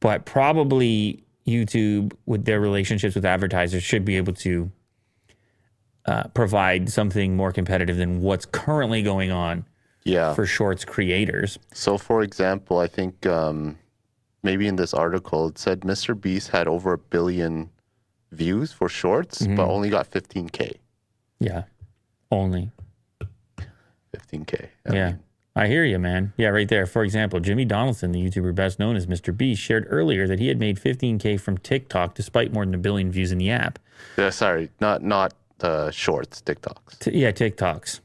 [0.00, 4.70] but probably YouTube, with their relationships with advertisers, should be able to
[6.06, 9.64] uh, provide something more competitive than what's currently going on
[10.04, 10.34] Yeah.
[10.34, 11.58] for Shorts creators.
[11.72, 13.78] So, for example, I think um,
[14.42, 16.18] maybe in this article it said Mr.
[16.18, 17.70] Beast had over a billion
[18.30, 20.74] views for shorts, but only got 15k.
[21.38, 21.64] Yeah,
[22.30, 22.70] only.
[24.14, 24.68] 15k.
[24.86, 25.06] I yeah.
[25.06, 25.20] mean,
[25.54, 26.32] I hear you, man.
[26.36, 26.86] Yeah, right there.
[26.86, 29.36] For example, Jimmy Donaldson, the YouTuber best known as Mr.
[29.36, 33.10] Beast, shared earlier that he had made 15K from TikTok despite more than a billion
[33.10, 33.78] views in the app.
[34.16, 37.00] yeah, sorry, not not uh, shorts, TikToks.
[37.00, 38.00] T- yeah, TikToks.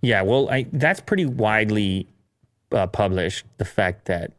[0.00, 2.06] Yeah, well, I, that's pretty widely
[2.70, 3.44] uh, published.
[3.58, 4.32] The fact that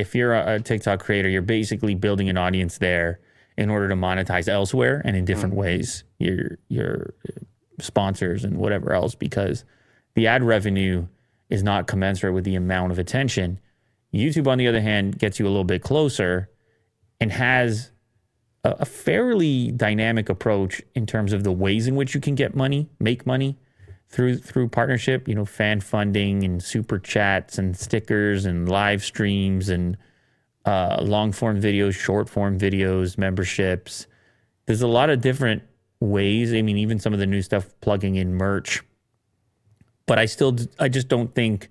[0.00, 3.20] if you're a, a TikTok creator, you're basically building an audience there
[3.56, 5.60] in order to monetize elsewhere and in different mm-hmm.
[5.60, 6.04] ways.
[6.18, 7.14] Your your
[7.78, 9.64] sponsors and whatever else, because
[10.14, 11.06] the ad revenue
[11.48, 13.60] is not commensurate with the amount of attention.
[14.12, 16.48] YouTube, on the other hand, gets you a little bit closer
[17.20, 17.92] and has
[18.64, 22.54] a, a fairly dynamic approach in terms of the ways in which you can get
[22.54, 23.58] money, make money
[24.10, 25.28] through through partnership.
[25.28, 29.96] You know, fan funding and super chats and stickers and live streams and
[30.64, 34.06] uh, long form videos, short form videos, memberships.
[34.66, 35.62] There's a lot of different
[36.00, 36.52] ways.
[36.52, 38.82] I mean, even some of the new stuff plugging in merch.
[40.06, 41.68] But I still, I just don't think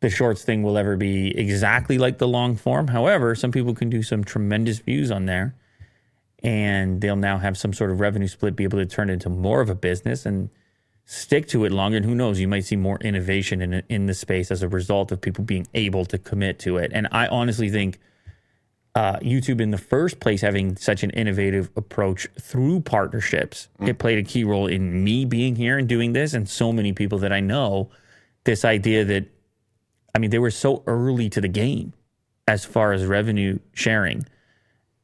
[0.00, 2.88] the shorts thing will ever be exactly like the long form.
[2.88, 5.54] However, some people can do some tremendous views on there
[6.42, 9.28] and they'll now have some sort of revenue split, be able to turn it into
[9.28, 10.50] more of a business and
[11.10, 11.96] stick to it longer.
[11.96, 15.10] And who knows, you might see more innovation in in the space as a result
[15.10, 16.90] of people being able to commit to it.
[16.94, 17.98] And I honestly think
[18.94, 24.18] uh, YouTube, in the first place, having such an innovative approach through partnerships, it played
[24.18, 27.32] a key role in me being here and doing this, and so many people that
[27.32, 27.90] I know.
[28.44, 29.26] This idea that,
[30.14, 31.92] I mean, they were so early to the game
[32.46, 34.26] as far as revenue sharing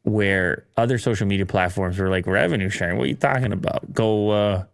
[0.03, 2.97] where other social media platforms were like revenue sharing.
[2.99, 3.93] What are you talking about?
[3.93, 4.65] Go uh,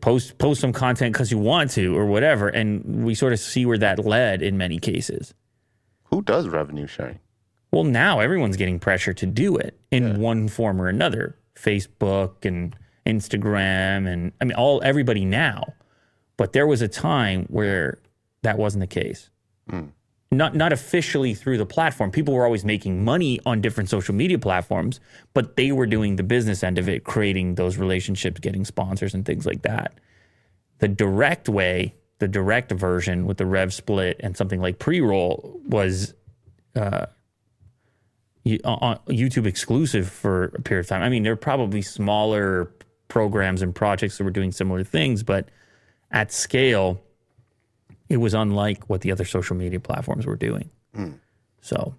[0.00, 3.66] post post some content because you want to or whatever, and we sort of see
[3.66, 5.34] where that led in many cases.
[6.04, 7.18] Who does revenue sharing?
[7.70, 11.38] Well, now everyone's getting pressure to do it in one form or another.
[11.56, 15.74] Facebook and Instagram and I mean all everybody now.
[16.36, 17.98] But there was a time where
[18.42, 19.30] that wasn't the case.
[19.70, 19.90] Mm.
[20.32, 22.10] Not not officially through the platform.
[22.10, 24.98] People were always making money on different social media platforms,
[25.34, 29.26] but they were doing the business end of it, creating those relationships, getting sponsors and
[29.26, 29.92] things like that.
[30.78, 36.14] The direct way, the direct version with the rev split and something like pre-roll was
[36.74, 37.06] uh,
[38.42, 41.02] you- uh, on YouTube exclusive for a period of time.
[41.02, 42.72] I mean, there are probably smaller
[43.08, 45.50] programs and projects that were doing similar things, but
[46.10, 47.02] at scale,
[48.12, 50.70] it was unlike what the other social media platforms were doing.
[51.62, 51.94] So,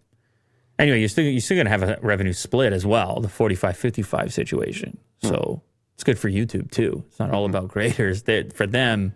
[0.78, 4.32] anyway, you're still you're still going to have a revenue split as well, the 45-55
[4.32, 4.97] situation.
[5.23, 5.62] So
[5.95, 7.04] it's good for YouTube too.
[7.08, 8.23] It's not all about creators.
[8.23, 9.13] They, for them,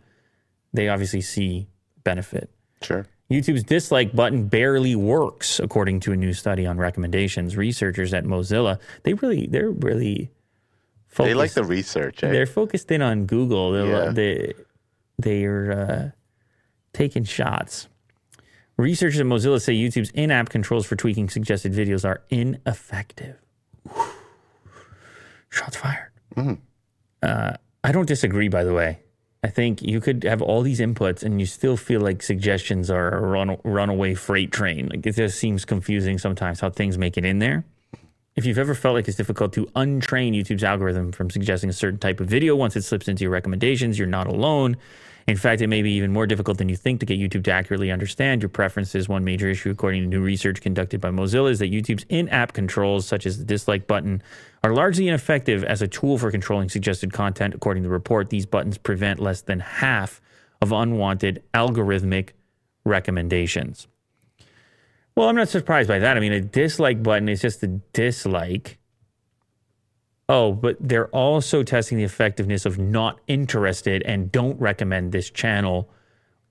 [0.73, 1.67] they obviously see
[2.03, 2.49] benefit.
[2.81, 3.05] Sure.
[3.29, 7.57] YouTube's dislike button barely works, according to a new study on recommendations.
[7.57, 10.31] Researchers at Mozilla, they really, they're really
[11.07, 11.29] focused.
[11.29, 12.31] They like the research, eh?
[12.31, 13.71] they're focused in on Google.
[13.73, 14.11] They're, Yeah.
[14.11, 14.53] they,
[15.19, 16.16] they're uh,
[16.97, 17.87] taking shots.
[18.75, 23.37] Researchers at Mozilla say YouTube's in-app controls for tweaking suggested videos are ineffective.
[25.49, 26.11] Shots fired.
[27.23, 28.99] Uh, I don't disagree, by the way.
[29.43, 33.09] I think you could have all these inputs and you still feel like suggestions are
[33.09, 34.89] a run, runaway freight train.
[34.89, 37.63] Like it just seems confusing sometimes how things make it in there.
[38.37, 41.97] If you've ever felt like it's difficult to untrain YouTube's algorithm from suggesting a certain
[41.97, 44.77] type of video once it slips into your recommendations, you're not alone.
[45.25, 47.51] In fact, it may be even more difficult than you think to get YouTube to
[47.51, 49.09] accurately understand your preferences.
[49.09, 52.53] One major issue, according to new research conducted by Mozilla, is that YouTube's in app
[52.53, 54.21] controls, such as the dislike button,
[54.63, 57.55] are largely ineffective as a tool for controlling suggested content.
[57.55, 60.21] According to the report, these buttons prevent less than half
[60.61, 62.29] of unwanted algorithmic
[62.85, 63.87] recommendations.
[65.17, 66.15] Well, I'm not surprised by that.
[66.15, 68.77] I mean, a dislike button is just a dislike.
[70.29, 75.89] Oh, but they're also testing the effectiveness of not interested and don't recommend this channel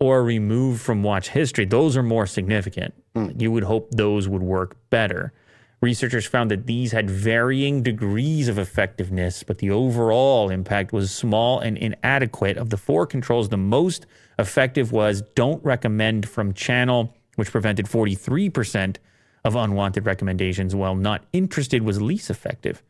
[0.00, 1.64] or remove from watch history.
[1.64, 2.92] Those are more significant.
[3.14, 3.28] Hmm.
[3.38, 5.32] You would hope those would work better.
[5.80, 11.60] Researchers found that these had varying degrees of effectiveness, but the overall impact was small
[11.60, 12.56] and inadequate.
[12.56, 14.06] Of the four controls, the most
[14.40, 18.96] effective was don't recommend from channel, which prevented 43%
[19.44, 22.82] of unwanted recommendations, while not interested was least effective.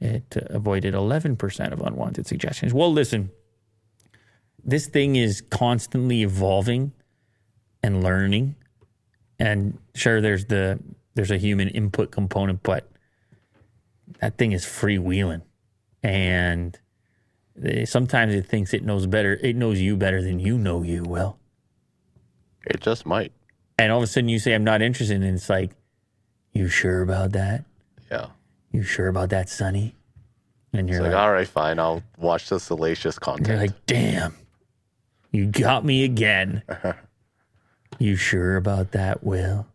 [0.00, 2.72] It avoided 11% of unwanted suggestions.
[2.72, 3.30] Well, listen,
[4.62, 6.92] this thing is constantly evolving
[7.82, 8.56] and learning.
[9.38, 10.78] And sure, there's the
[11.14, 12.90] there's a human input component, but
[14.20, 15.42] that thing is freewheeling,
[16.02, 16.78] and
[17.84, 19.34] sometimes it thinks it knows better.
[19.34, 21.04] It knows you better than you know you.
[21.04, 21.38] Will,
[22.66, 23.32] It just might.
[23.78, 25.70] And all of a sudden you say, "I'm not interested," and it's like,
[26.52, 27.64] "You sure about that?
[28.10, 28.26] Yeah.
[28.72, 29.94] You sure about that, Sonny?"
[30.72, 31.78] And you're like, like, all right, fine.
[31.78, 33.48] I'll watch the salacious content.
[33.48, 34.34] You're like, damn,
[35.32, 36.62] you got me again.
[37.98, 39.66] you sure about that, Will?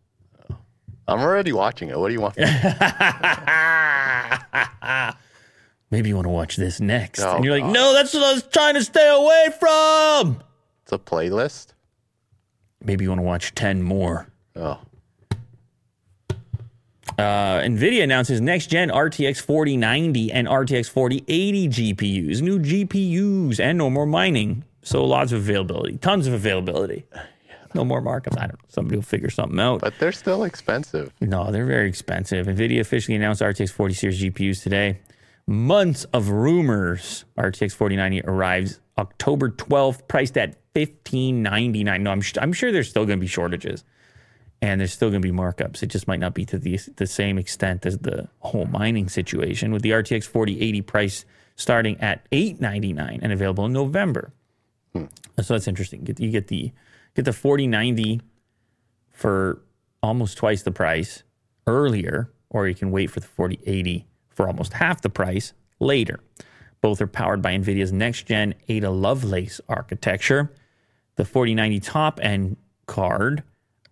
[1.08, 1.98] I'm already watching it.
[1.98, 2.36] What do you want?
[5.90, 7.20] Maybe you want to watch this next.
[7.20, 7.74] Oh, and you're like, God.
[7.74, 10.40] no, that's what I was trying to stay away from.
[10.84, 11.68] it's a playlist.
[12.84, 14.26] Maybe you want to watch 10 more.
[14.56, 14.78] Oh,
[17.18, 23.90] Uh, NVIDIA announces next gen RTX 4090 and RTX 4080 GPUs, new GPUs, and no
[23.90, 24.64] more mining.
[24.82, 27.04] So lots of availability, tons of availability.
[27.74, 28.36] No more markups.
[28.38, 28.68] I don't know.
[28.68, 29.80] Somebody will figure something out.
[29.80, 31.12] but they're still expensive.
[31.20, 32.46] No, they're very expensive.
[32.46, 34.98] NVIDIA officially announced RTX 40 series GPUs today.
[35.46, 37.24] Months of rumors.
[37.38, 43.04] RTX 4090 arrives October 12th, priced at 1599 No, I'm, sh- I'm sure there's still
[43.04, 43.84] going to be shortages
[44.62, 45.82] and there's still going to be markups.
[45.82, 49.72] It just might not be to the, the same extent as the whole mining situation,
[49.72, 51.24] with the RTX 4080 price
[51.56, 54.32] starting at 899 and available in November.
[54.94, 55.06] Hmm.
[55.40, 56.06] So that's interesting.
[56.18, 56.72] You get the
[57.14, 58.20] get the 4090
[59.10, 59.60] for
[60.02, 61.24] almost twice the price
[61.66, 66.20] earlier, or you can wait for the 4080 for almost half the price later.
[66.82, 70.52] Both are powered by NVIDIA's next gen Ada Lovelace architecture.
[71.16, 73.42] The 4090 top end card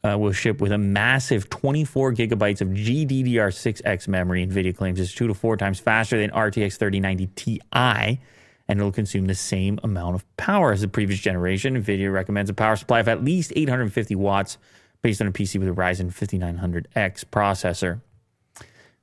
[0.02, 4.46] uh, will ship with a massive 24 gigabytes of GDDR6X memory.
[4.46, 8.20] NVIDIA claims it's two to four times faster than RTX 3090 Ti,
[8.68, 11.80] and it'll consume the same amount of power as the previous generation.
[11.80, 14.58] NVIDIA recommends a power supply of at least 850 watts
[15.02, 18.00] based on a PC with a Ryzen 5900X processor.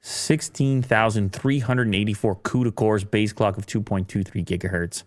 [0.07, 5.03] 16,384 CUDA cores, base clock of 2.23 gigahertz,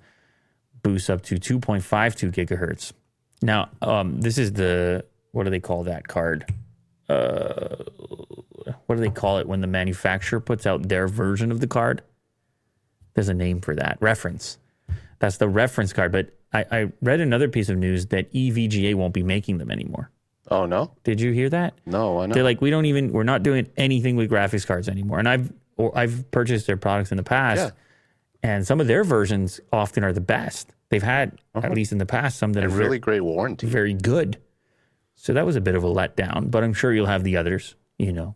[0.82, 2.92] boosts up to 2.52 gigahertz.
[3.40, 6.52] Now, um, this is the what do they call that card?
[7.08, 7.76] Uh,
[8.86, 12.02] what do they call it when the manufacturer puts out their version of the card?
[13.14, 13.96] There's a name for that.
[14.00, 14.58] Reference.
[15.18, 16.12] That's the reference card.
[16.12, 20.10] But I, I read another piece of news that EVGA won't be making them anymore.
[20.52, 21.74] Oh no, Did you hear that?
[21.86, 22.34] no, I know.
[22.34, 25.18] They're like, we don't even, we're not doing anything with graphics cards anymore.
[25.20, 27.70] And I've, or I've purchased their products in the past, Yeah.
[28.50, 30.72] and some of their versions often are the best.
[30.88, 33.68] They've had, at least in the past, some that a are really really great warranty.
[33.68, 34.38] very good.
[35.14, 37.76] So that was a bit of a letdown, but I'm sure you'll have the others.
[37.98, 38.34] You know,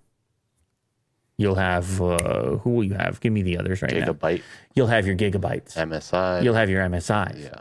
[1.37, 3.18] you'll have uh, who will you have?
[3.20, 4.07] Give me the others right now.
[4.12, 4.42] Gigabyte,
[4.74, 5.74] You'll have your gigabytes.
[5.77, 6.44] MSI.
[6.44, 7.42] You'll have your MSIs.
[7.42, 7.61] yeah,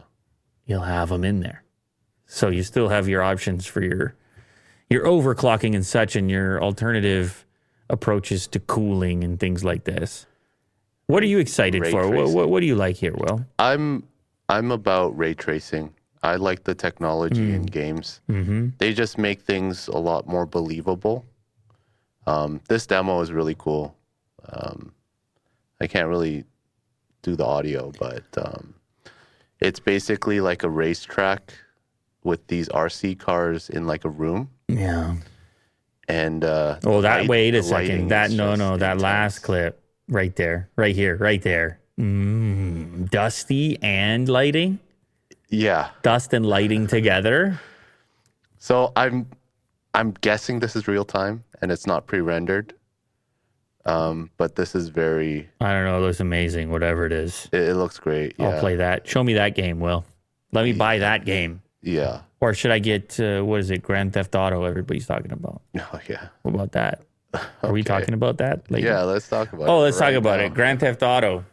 [0.66, 1.64] You'll have them in there.
[2.26, 4.14] So you still have your options for your
[4.94, 7.44] your overclocking and such, and your alternative
[7.90, 10.26] approaches to cooling and things like this.
[11.06, 12.08] What are you excited Ray for?
[12.08, 13.44] What, what, what do you like here, Will?
[13.58, 14.04] I'm
[14.48, 15.92] I'm about ray tracing.
[16.22, 18.22] I like the technology in games.
[18.30, 18.68] Mm-hmm.
[18.78, 21.26] They just make things a lot more believable.
[22.26, 23.94] Um, this demo is really cool.
[24.48, 24.94] Um,
[25.82, 26.44] I can't really
[27.20, 28.74] do the audio, but um,
[29.60, 31.52] it's basically like a racetrack
[32.24, 34.50] with these RC cars in like a room.
[34.68, 35.14] Yeah.
[36.08, 37.20] And uh, Oh, that.
[37.20, 38.08] light- wait a second.
[38.08, 38.76] That no, no.
[38.76, 41.78] That last clip right there, right here, right there.
[41.98, 44.80] Mm, dusty and lighting,
[45.48, 45.90] Yeah.
[46.02, 47.60] dust and lighting together.
[48.58, 49.28] So I'm
[49.94, 52.74] I'm guessing this is real time and it's not pre-rendered.
[53.86, 55.48] Um, but this is very.
[55.60, 55.98] I don't know.
[55.98, 56.70] It looks amazing.
[56.70, 58.34] Whatever it is, It, it looks great.
[58.38, 58.48] Yeah.
[58.48, 59.06] I'll play that.
[59.06, 60.04] Show me that game, Will.
[60.52, 61.60] Let me buy that game.
[61.84, 62.22] Yeah.
[62.40, 63.82] Or should I get uh, what is it?
[63.82, 64.64] Grand Theft Auto.
[64.64, 65.60] Everybody's talking about.
[65.78, 66.28] Oh yeah.
[66.42, 67.02] What about that?
[67.62, 68.70] Are we talking about that?
[68.70, 68.86] later?
[68.86, 69.02] Yeah.
[69.02, 69.68] Let's talk about.
[69.68, 70.46] Oh, let's talk about now.
[70.46, 70.54] it.
[70.54, 71.44] Grand Theft Auto.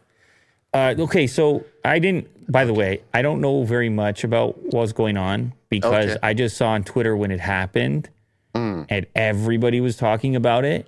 [0.74, 2.28] Uh, okay, so I didn't.
[2.50, 6.18] By the way, I don't know very much about what's going on because Okay.
[6.22, 8.08] I just saw on Twitter when it happened,
[8.54, 10.86] and everybody was talking about it,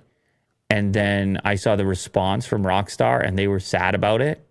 [0.69, 4.45] and then I saw the response from Rockstar, and they were sad about it.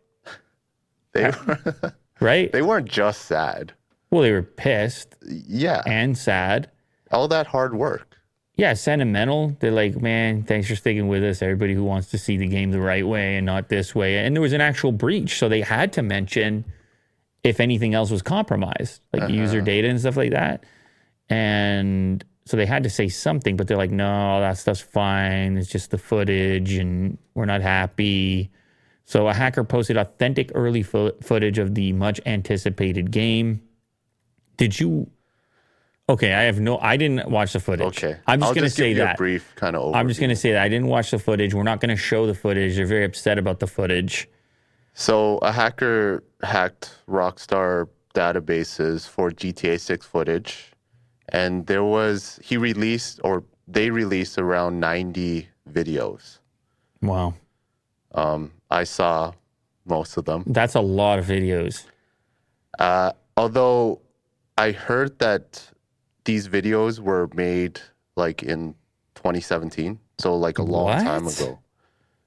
[1.13, 2.51] They were, Right?
[2.53, 3.73] they weren't just sad.
[4.15, 5.83] Well, they were pissed Yeah.
[5.87, 6.71] and sad.
[7.11, 8.17] All that hard work.
[8.55, 9.57] Yeah, sentimental.
[9.59, 11.43] They're like, man, thanks for sticking with us.
[11.43, 14.19] Everybody who wants to see the game the right way and not this way.
[14.19, 15.37] And there was an actual breach.
[15.37, 16.65] So they had to mention
[17.43, 19.33] if anything else was compromised, like uh-huh.
[19.33, 20.63] user data and stuff like that.
[21.29, 25.57] And so they had to say something, but they're like, no, that stuff's fine.
[25.57, 28.53] It's just the footage and we're not happy.
[29.07, 33.61] So a hacker posted authentic early fo- footage of the much anticipated game.
[34.57, 35.11] Did you?
[36.09, 36.79] Okay, I have no.
[36.79, 37.87] I didn't watch the footage.
[38.05, 38.17] Okay.
[38.27, 39.17] I'm just I'll gonna just give say you a that.
[39.17, 39.95] brief kind of.
[39.95, 41.55] I'm just gonna say that I didn't watch the footage.
[41.55, 42.77] We're not gonna show the footage.
[42.77, 44.29] They're very upset about the footage.
[44.93, 50.73] So a hacker hacked Rockstar databases for GTA 6 footage,
[51.31, 56.39] and there was he released or they released around 90 videos.
[57.01, 57.35] Wow,
[58.13, 59.33] Um, I saw
[59.87, 60.45] most of them.
[60.47, 61.87] that's a lot of videos.
[62.79, 64.01] Uh, although
[64.57, 65.71] I heard that
[66.25, 67.81] these videos were made
[68.17, 68.75] like in
[69.17, 71.41] 2017, so like a long time What?
[71.41, 71.59] ago.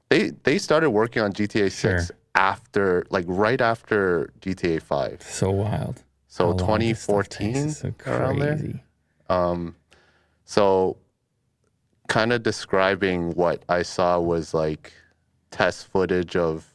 [0.09, 2.15] They they started working on GTA 6 Sure.
[2.35, 5.21] after like right after GTA 5.
[5.21, 6.03] So wild.
[6.27, 8.55] So How long this stuff 2014 takes is so around there.
[8.57, 8.83] crazy.
[9.29, 9.75] Um,
[10.45, 10.97] so
[12.07, 14.93] kind of describing what I saw was like
[15.51, 16.73] test footage of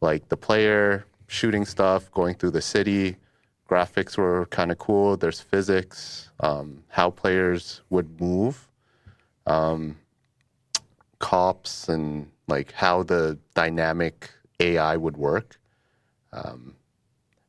[0.00, 3.16] like the player shooting stuff, going through the city.
[3.72, 5.16] Graphics were kind of cool.
[5.16, 8.68] There's physics, um, how players would move,
[9.46, 9.96] um,
[11.20, 14.30] cops, and like how the dynamic
[14.60, 15.58] AI would work.
[16.34, 16.74] Um,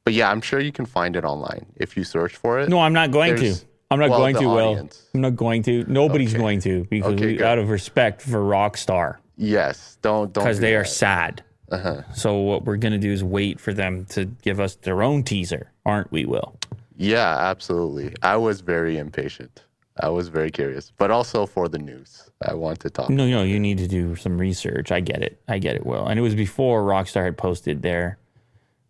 [0.06, 2.70] but yeah, I'm sure you can find it online if you search for it.
[2.70, 3.56] No, I'm not going to.
[3.92, 4.46] I'm not well, going to.
[4.46, 4.90] Will.
[5.14, 5.84] I'm not going to.
[5.90, 6.38] Nobody's Okay.
[6.42, 10.62] going to because Okay, we, out of respect for Rockstar Yes, don't don't because do
[10.62, 11.44] they are sad.
[11.72, 12.02] Uh-huh.
[12.14, 15.72] So what we're gonna do is wait for them to give us their own teaser,
[15.86, 16.26] aren't we?
[16.26, 16.56] Will.
[16.96, 18.14] Yeah, absolutely.
[18.22, 19.64] I was very impatient.
[20.00, 22.30] I was very curious, but also for the news.
[22.42, 23.10] I want to talk.
[23.10, 24.92] No, no, you need to do some research.
[24.92, 25.40] I get it.
[25.48, 26.08] I get it, Will.
[26.08, 28.18] And it was before Rockstar had posted their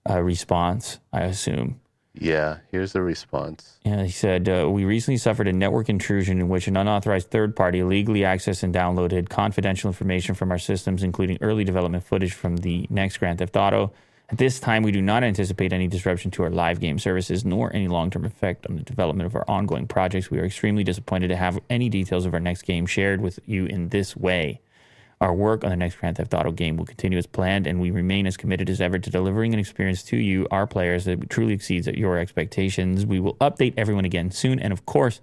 [0.10, 1.82] uh, response, I assume.
[2.16, 3.80] Yeah, here's the response.
[3.84, 7.56] Yeah, he said, uh, We recently suffered a network intrusion in which an unauthorized third
[7.56, 12.58] party illegally accessed and downloaded confidential information from our systems, including early development footage from
[12.58, 13.92] the next Grand Theft Auto.
[14.30, 17.76] At this time, we do not anticipate any disruption to our live game services nor
[17.76, 20.30] any long term effect on the development of our ongoing projects.
[20.30, 23.66] We are extremely disappointed to have any details of our next game shared with you
[23.66, 24.62] in this way.
[25.24, 27.92] Our work on the next Grand Theft Auto game will continue as planned, and we
[27.92, 31.54] remain as committed as ever to delivering an experience to you, our players, that truly
[31.54, 33.06] exceeds your expectations.
[33.06, 35.22] We will update everyone again soon, and of course,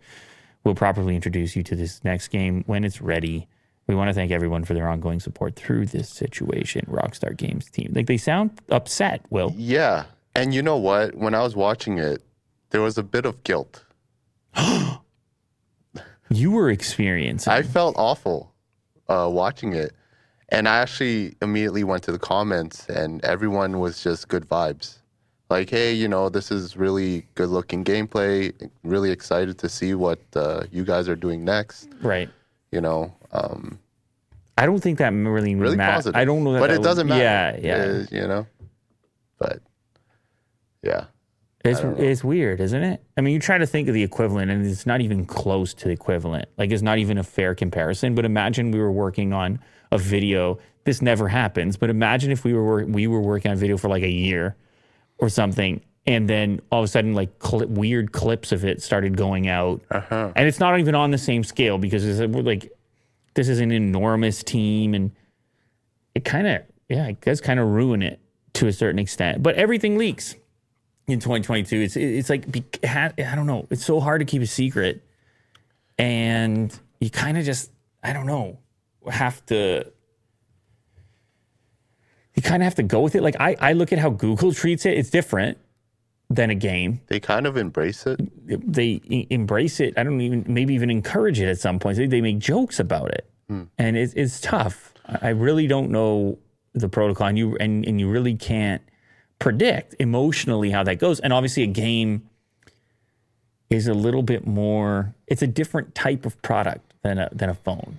[0.64, 3.46] we'll properly introduce you to this next game when it's ready.
[3.88, 6.86] We want to thank everyone for their ongoing support through this situation.
[6.88, 9.20] Rockstar Games team, like they sound upset.
[9.28, 11.14] Will Yeah, and you know what?
[11.14, 12.22] When I was watching it,
[12.70, 13.84] there was a bit of guilt.
[16.30, 17.52] you were experiencing?
[17.52, 18.50] I felt awful
[19.10, 19.92] uh, watching it,
[20.48, 24.96] and I actually immediately went to the comments, and everyone was just good vibes.
[25.50, 28.52] Like, hey, you know, this is really good-looking gameplay.
[28.84, 31.88] Really excited to see what uh, you guys are doing next.
[32.02, 32.30] right.
[32.72, 33.80] You know, um,
[34.56, 36.12] I don't think that really really matters.
[36.14, 37.20] I don't know that, but that it would- doesn't matter.
[37.20, 37.76] Yeah, yeah.
[37.82, 38.46] Uh, you know,
[39.38, 39.58] but
[40.84, 41.06] yeah,
[41.62, 43.02] It's it's weird, isn't it?
[43.18, 45.84] I mean, you try to think of the equivalent, and it's not even close to
[45.86, 46.48] the equivalent.
[46.56, 48.14] Like, it's not even a fair comparison.
[48.14, 49.60] But imagine we were working on
[49.92, 50.58] a video.
[50.84, 51.76] This never happens.
[51.76, 54.56] But imagine if we were we were working on video for like a year
[55.18, 59.18] or something, and then all of a sudden, like cli weird clips of it started
[59.18, 60.32] going out, uh-huh.
[60.34, 62.72] and it's not even on the same scale because it's like
[63.34, 65.10] this is an enormous team, and
[66.14, 68.18] it kind of yeah, it does kind of ruin it
[68.54, 69.42] to a certain extent.
[69.42, 70.36] But everything leaks
[71.10, 71.76] in 2022.
[71.80, 72.44] It's it's like
[72.84, 73.66] I don't know.
[73.70, 75.02] It's so hard to keep a secret,
[75.98, 77.70] and you kind of just
[78.02, 78.58] I don't know
[79.08, 79.86] have to.
[82.34, 83.22] You kind of have to go with it.
[83.22, 84.96] Like I, I look at how Google treats it.
[84.96, 85.58] It's different
[86.30, 87.00] than a game.
[87.08, 88.20] they kind of embrace it.
[88.72, 89.00] They
[89.30, 89.94] embrace it.
[89.96, 91.98] I don't even maybe even encourage it at some points.
[91.98, 93.64] They, they make jokes about it, hmm.
[93.78, 94.94] and it's it's tough.
[95.06, 96.38] I I really don't know
[96.72, 98.82] the protocol, and you and, and you really can't
[99.40, 101.18] predict emotionally how that goes.
[101.18, 102.28] And obviously, a game
[103.68, 105.14] is a little bit more.
[105.26, 107.98] It's a different type of product than a than a phone.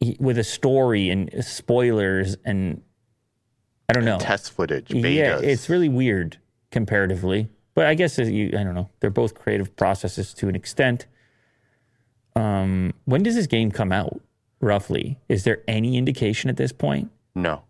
[0.00, 2.82] Y- With a story and spoilers and
[3.88, 4.18] I don't know.
[4.18, 5.14] Test footage, betas.
[5.14, 6.38] Yeah, it's really weird
[6.70, 7.48] comparatively.
[7.74, 8.88] But I guess you, I don't know.
[9.00, 11.06] They're both creative processes to an extent.
[12.36, 14.20] Um, when does this game come out?
[14.60, 17.10] Roughly, is there any indication at this point?
[17.34, 17.62] no,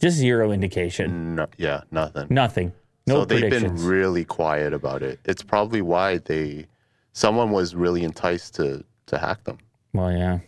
[0.00, 1.34] Just zero indication.
[1.36, 2.26] no, yeah, nothing.
[2.30, 2.72] Nothing.
[3.06, 5.18] No so they've been really quiet about it.
[5.24, 6.66] It's probably why they,
[7.12, 9.58] someone was really enticed to to hack them.
[9.92, 10.38] well, yeah,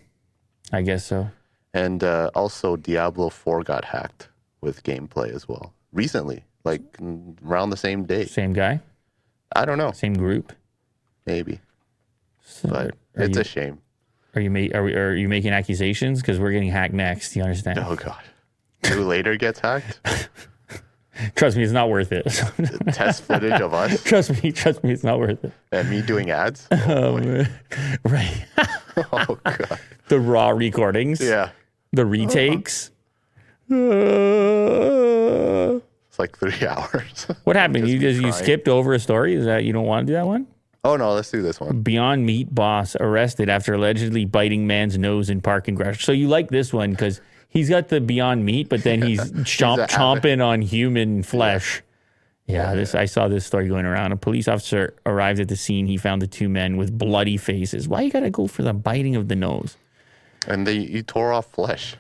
[0.72, 1.28] I guess so.
[1.74, 4.28] And uh, also, Diablo 4 got hacked
[4.60, 6.82] with gameplay as well recently, like
[7.44, 8.26] around the same day.
[8.26, 8.80] Same guy,
[9.56, 10.52] I don't know, same group.
[11.26, 11.60] maybe,
[12.44, 13.78] So but it's you, a shame.
[14.34, 17.32] are you ma- are, we, are you making accusations because we're getting hacked next?
[17.32, 17.78] Do you understand?
[17.80, 18.22] Oh God,
[18.88, 20.00] who later gets hacked?
[21.36, 22.24] Trust me, it's not worth it.
[22.92, 25.52] Test footage of us trust me, trust me, it's not worth it.
[25.70, 26.66] and me doing ads.
[26.72, 27.40] Oh, boy.
[27.40, 27.46] Um,
[28.04, 28.44] right.
[29.12, 29.78] oh God,
[30.08, 31.20] the raw recordings.
[31.20, 31.50] yeah,
[31.92, 32.90] The retakes.
[33.70, 33.78] Uh-huh.
[36.08, 37.26] it's like three hours.
[37.44, 37.84] What happened?
[37.86, 39.34] Just You just you skipped over a story?
[39.34, 40.46] Is that you don't want to do that one?
[40.84, 41.80] oh no, let's do this one.
[41.82, 46.04] Beyond Meat boss arrested after allegedly biting man's nose in parking garage.
[46.04, 47.20] So you like this one because
[47.52, 51.82] he's got the Beyond Meat, but then he's chomp, chomping on human flesh.
[52.46, 54.12] Yeah, this I saw this story going around.
[54.12, 55.86] A police officer arrived at the scene.
[55.86, 57.88] He found the two men with bloody faces.
[57.88, 59.76] Why you gotta go for the biting of the nose?
[60.48, 61.96] And they you tore off flesh.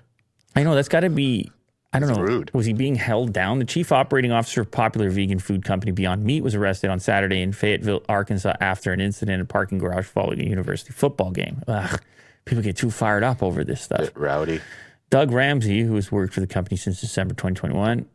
[0.56, 1.50] I know that's got to be.
[1.94, 2.24] I don't It's know.
[2.24, 2.50] rude.
[2.54, 3.58] Was he being held down?
[3.58, 7.40] The chief operating officer of popular vegan food company Beyond Meat was arrested on Saturday
[7.42, 11.62] in Fayetteville, Arkansas, after an incident in a parking garage following a university football game.
[11.68, 12.00] Ugh,
[12.46, 14.00] people get too fired up over this stuff.
[14.00, 14.60] Bit rowdy.
[15.12, 18.06] Doug Ramsey, who has worked for the company since December 2021,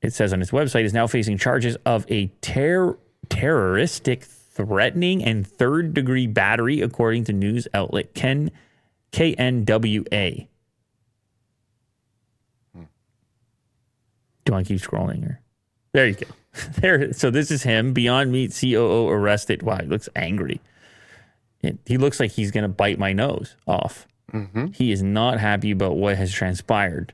[0.00, 2.96] it says on its website, is now facing charges of a ter-
[3.28, 8.50] terroristic threatening and third degree battery, according to news outlet Ken
[9.12, 10.48] KNWA.
[12.74, 12.82] Hmm.
[14.46, 15.40] Do I keep scrolling or?
[15.92, 16.26] There you go.
[16.80, 17.12] There.
[17.12, 17.92] So this is him.
[17.92, 19.62] Beyond Meat COO arrested.
[19.62, 20.62] Wow, he looks angry.
[21.60, 24.08] It, he looks like he's going to bite my nose off.
[24.74, 27.12] He is not happy about what has transpired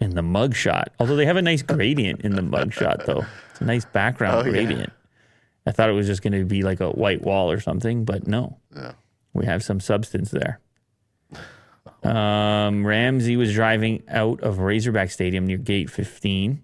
[0.00, 0.86] in the mugshot.
[0.98, 3.24] Although they have a nice gradient in the mugshot, though.
[3.50, 4.50] It's a nice background Oh, yeah.
[4.64, 4.92] gradient.
[5.66, 8.26] I thought it was just going to be like a white wall or something, but
[8.26, 8.58] no.
[8.74, 8.92] Yeah.
[9.34, 10.60] We have some substance there.
[12.02, 16.62] Um, Ramsey was driving out of Razorback Stadium near Gate 15.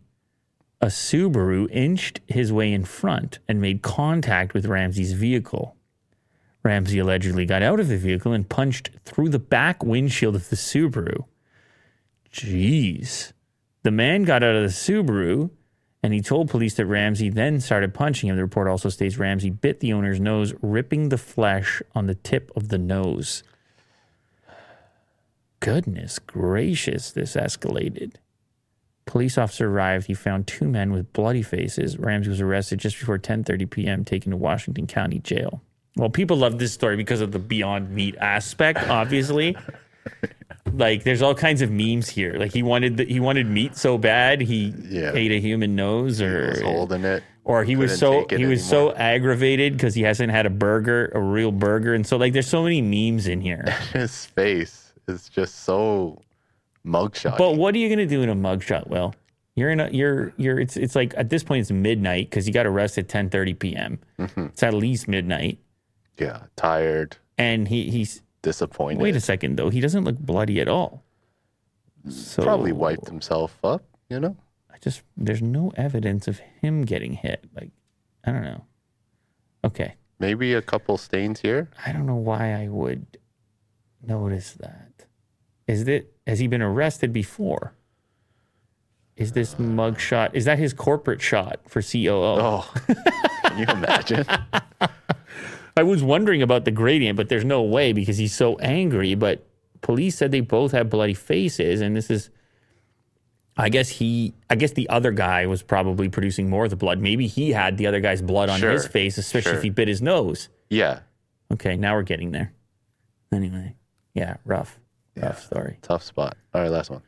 [0.81, 5.77] A Subaru inched his way in front and made contact with Ramsey's vehicle.
[6.63, 10.57] Ramsey allegedly got out of the vehicle and punched through the back windshield of the
[10.57, 11.25] Subaru.
[12.33, 13.33] Jeez.
[13.83, 15.51] The man got out of the Subaru
[16.03, 18.37] and he told police that Ramsey then started punching him.
[18.37, 22.51] The report also states Ramsey bit the owner's nose, ripping the flesh on the tip
[22.57, 23.45] of the nose.
[25.61, 28.15] Goodness gracious, this escalated.
[29.05, 30.07] Police officer arrived.
[30.07, 31.99] He found two men with bloody faces.
[31.99, 35.63] Ramsey was arrested just before 10:30 p.m., taken to Washington County Jail.
[35.97, 39.57] Well, people love this story because of the Beyond Meat aspect, obviously.
[40.73, 42.35] like, there's all kinds of memes here.
[42.35, 45.13] Like, he wanted the, he wanted meat so bad he Yeah.
[45.15, 47.23] ate a human nose, He or was holding it.
[47.45, 48.93] or he was so he was anymore.
[48.93, 52.49] so aggravated because he hasn't had a burger, a real burger, and so like there's
[52.49, 53.65] so many memes in here.
[53.93, 56.23] His face is just so
[56.87, 57.37] mugshot.
[57.37, 58.87] But what are you gonna do in a mugshot?
[58.89, 59.15] Well,
[59.57, 62.53] you're in a you're you're it's it's like at this point it's midnight because he
[62.53, 63.99] got arrested 10:30 p.m.
[64.19, 64.47] Mm-hmm.
[64.47, 65.59] It's at least midnight,
[66.19, 69.01] yeah, tired, and he he's disappointed.
[69.01, 71.05] wait a second though he doesn't look bloody at all.
[72.09, 74.37] So Probably wiped himself up, you know?
[74.73, 77.45] I just there's no evidence of him getting hit.
[77.55, 77.71] Like
[78.25, 78.65] I don't know.
[79.65, 81.69] Okay, Maybe a couple stains here.
[81.85, 83.19] I don't know why I would
[84.07, 85.07] notice that.
[85.67, 87.75] Is that has he been arrested before?
[89.17, 90.31] Is this mugshot?
[90.33, 92.39] Is that his corporate shot for COO?
[92.41, 92.73] Oh,
[93.45, 94.25] can you imagine?
[95.77, 99.15] I was wondering about the gradient, but there's no way because he's so angry.
[99.15, 99.47] But
[99.81, 102.31] police said they both had bloody faces, and this is.
[103.57, 104.35] I guess he.
[104.49, 107.01] I guess the other guy was probably producing more of the blood.
[107.01, 110.01] Maybe he had the other guy's blood on his face, especially if he bit his
[110.03, 110.49] nose.
[110.71, 111.01] yeah,
[111.53, 112.55] Okay, now we're getting there.
[113.31, 113.77] Anyway,
[114.15, 114.79] yeah, rough,
[115.17, 115.79] rough story.
[115.83, 116.37] tough spot.
[116.55, 117.03] All right, last one.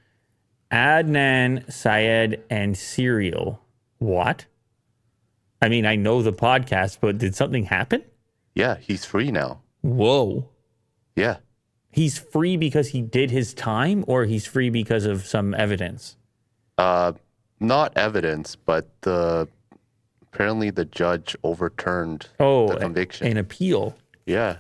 [0.71, 3.61] Adnan Syed and Serial.
[3.99, 4.45] What?
[5.63, 8.03] I mean, I know the podcast, but did something happen?
[8.55, 9.61] Yeah, he's free now.
[9.83, 10.49] Whoa.
[11.17, 11.37] Yeah,
[11.91, 16.17] He's free because he did his time, or he's free because of some evidence.
[16.77, 17.13] Uh,
[17.61, 19.47] not evidence, but the
[20.23, 23.29] apparently the judge overturned Oh, the a- conviction.
[23.29, 23.97] an appeal.
[24.27, 24.57] yeah,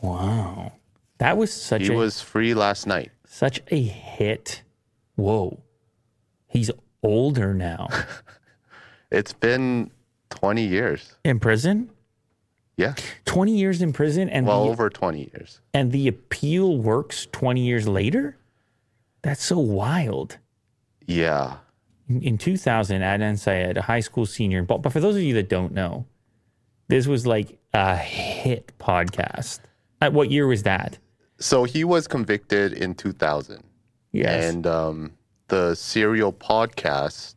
[0.00, 0.72] Wow,
[1.18, 3.12] that was such a hit he a was free last night.
[3.24, 4.62] such a hit.
[5.14, 5.60] Whoa,
[6.48, 6.70] he's
[7.04, 7.88] older now.
[9.12, 9.90] It's been
[10.30, 11.16] 20 years.
[11.22, 11.90] in prison.
[12.76, 12.94] Yeah,
[13.26, 15.60] Twenty years in prison, and well the, over 20 years.
[15.74, 18.38] and the appeal works twenty years later.
[19.22, 20.38] That's so wild.
[21.06, 21.56] Yeah,
[22.08, 25.34] In, in 2000, Adnan Syed, a high school senior, but, but for those of you
[25.34, 26.06] that don't know,
[26.88, 29.60] this was like a hit podcast.
[30.00, 30.98] Uh, what year was that?
[31.38, 33.62] so he was convicted in 2000,
[34.12, 34.52] Yes.
[34.52, 35.12] and um,
[35.48, 37.34] the serial podcast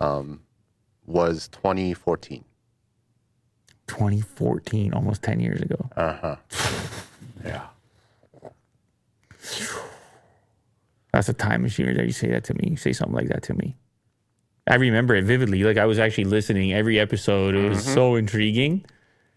[0.00, 0.40] um,
[1.06, 2.44] was 2014.
[3.86, 5.90] 2014, almost 10 years ago.
[5.96, 6.36] Uh huh.
[7.44, 7.66] yeah.
[11.12, 12.04] That's a time machine there.
[12.04, 12.68] You say that to me.
[12.70, 13.76] You say something like that to me.
[14.68, 15.62] I remember it vividly.
[15.62, 17.54] Like I was actually listening every episode.
[17.54, 18.84] It was so intriguing.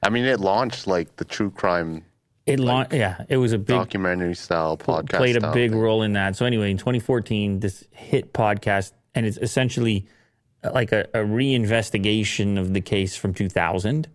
[0.02, 2.04] I mean, it launched like the true crime
[2.46, 2.94] It launched.
[2.94, 5.18] Yeah, it was a big documentary style podcast.
[5.18, 5.80] played a big thing.
[5.80, 6.36] role in that.
[6.36, 10.08] So anyway, in 2014, this hit podcast, and it's essentially
[10.64, 14.08] uh, like a, a reinvestigation of the case from 2000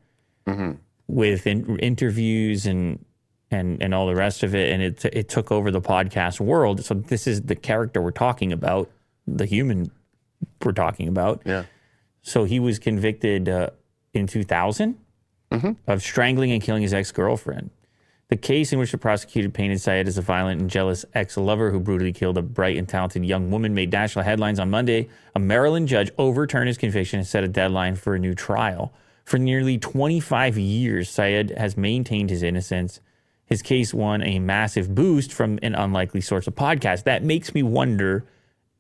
[0.46, 0.72] Mm-hmm.
[1.06, 3.04] with in, interviews and
[3.50, 6.84] and and all the rest of it, and it it took over the podcast world.
[6.84, 8.90] So this is the character we're talking about,
[9.26, 9.90] the human
[10.62, 11.42] we're talking about.
[11.44, 11.64] Yeah.
[12.22, 13.70] So he was convicted uh,
[14.12, 14.98] in 2000
[15.86, 17.70] of strangling and killing his ex girlfriend.
[18.28, 21.70] The case in which the prosecutor painted Syed as a violent and jealous ex lover
[21.70, 25.08] who brutally killed a bright and talented young woman made national headlines on Monday.
[25.34, 28.92] A Maryland judge overturned his conviction and set a deadline for a new trial.
[29.24, 33.00] For nearly 25 years, Syed has maintained his innocence.
[33.46, 37.04] His case won a massive boost from an unlikely source of podcast.
[37.04, 38.24] That makes me wonder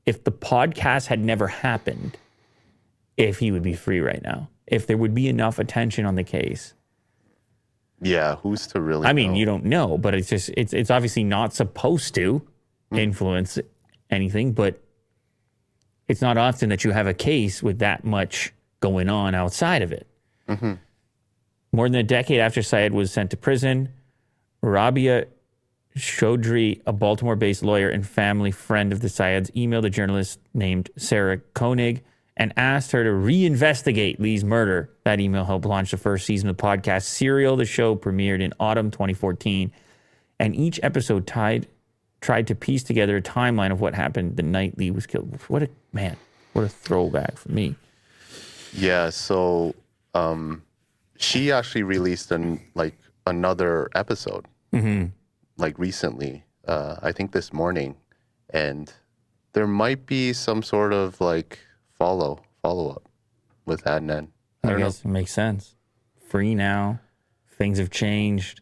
[0.04, 2.18] if the podcast had never happened,
[3.16, 6.24] if he would be free right now, if there would be enough attention on the
[6.24, 6.74] case.
[8.00, 8.36] Yeah.
[8.36, 9.06] Who's to really?
[9.06, 9.38] I mean, know?
[9.38, 12.42] you don't know, but it's just it's it's obviously not supposed to
[12.90, 12.98] hmm.
[12.98, 13.58] influence
[14.10, 14.80] anything, but
[16.06, 19.90] it's not often that you have a case with that much going on outside of
[19.90, 20.06] it.
[20.48, 20.74] Mm-hmm.
[21.72, 23.88] More than a decade after Syed was sent to prison,
[24.62, 25.26] Rabia
[25.96, 30.90] Chaudhry, a Baltimore based lawyer and family friend of the Syeds, emailed a journalist named
[30.96, 32.02] Sarah Koenig
[32.36, 34.90] and asked her to reinvestigate Lee's murder.
[35.04, 37.56] That email helped launch the first season of the podcast Serial.
[37.56, 39.72] The show premiered in autumn 2014,
[40.40, 41.68] and each episode tied,
[42.20, 45.38] tried to piece together a timeline of what happened the night Lee was killed.
[45.46, 46.16] What a man,
[46.54, 47.76] what a throwback for me.
[48.72, 49.10] Yeah.
[49.10, 49.76] So,
[50.14, 50.62] um,
[51.16, 52.96] she actually released an like
[53.26, 55.06] another episode, Mm-hmm.
[55.56, 56.44] like recently.
[56.66, 57.94] Uh, I think this morning,
[58.50, 58.92] and
[59.52, 61.58] there might be some sort of like
[61.98, 63.08] follow follow up
[63.66, 64.28] with Adnan.
[64.62, 64.86] I I, don't know.
[64.86, 65.76] guess it makes sense.
[66.28, 67.00] Free now,
[67.58, 68.60] things have changed.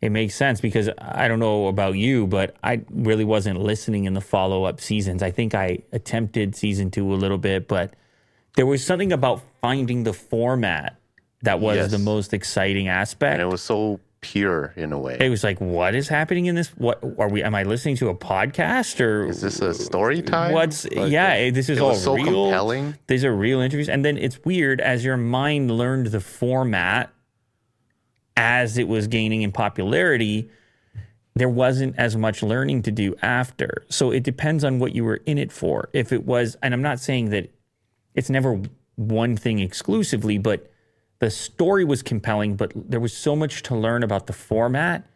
[0.00, 4.14] It makes sense because I don't know about you, but I really wasn't listening in
[4.14, 5.22] the follow up seasons.
[5.24, 7.94] I think I attempted season two a little bit, but
[8.58, 10.96] there was something about finding the format
[11.42, 11.90] that was Yes.
[11.92, 13.34] the most exciting aspect.
[13.34, 15.16] And it was so pure in a way.
[15.20, 16.70] it was like, what is happening in this?
[16.70, 17.40] What are we?
[17.44, 20.52] Am I listening to a podcast or Is this a story time?
[20.52, 21.34] What's Like, yeah?
[21.34, 22.24] Eh, this is all so real.
[22.46, 22.96] compelling.
[23.06, 27.12] These are real interviews, and then it's weird as your mind learned the format
[28.36, 30.50] as it was gaining in popularity.
[31.36, 35.20] There wasn't as much learning to do after, so it depends on what you were
[35.26, 35.88] in it for.
[35.92, 37.52] If it was, and I'm not saying that
[38.18, 38.60] it's never
[38.96, 40.70] one thing exclusively, but
[41.20, 45.06] the story was compelling, but there was so much to learn about the format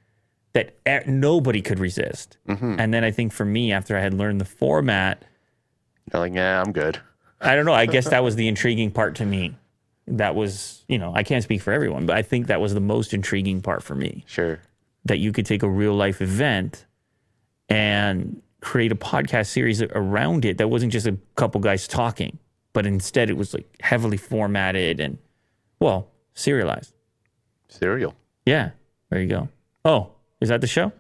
[0.53, 2.37] that nobody could resist.
[2.49, 2.77] Mm-hmm.
[2.79, 5.25] And then I think for me, after I had learned the format,
[6.13, 7.01] You're like, yeah, I'm good.
[7.41, 7.73] I don't know.
[7.73, 9.57] I guess that was the intriguing part to me.
[10.07, 12.81] That was, you know, I can't speak for everyone, but I think that was the
[12.81, 14.25] most intriguing part for me.
[14.27, 14.61] Sure.
[15.07, 16.85] That you could take a real life event
[17.69, 22.39] and create a podcast series around it that wasn't just a couple guys talking,
[22.73, 25.19] but instead it was like heavily formatted and,
[25.81, 26.95] well, serialized.
[27.69, 28.15] Serial.
[28.47, 28.71] Yeah,
[29.11, 29.49] there you go.
[29.85, 30.11] Oh,
[30.41, 30.93] is that the show?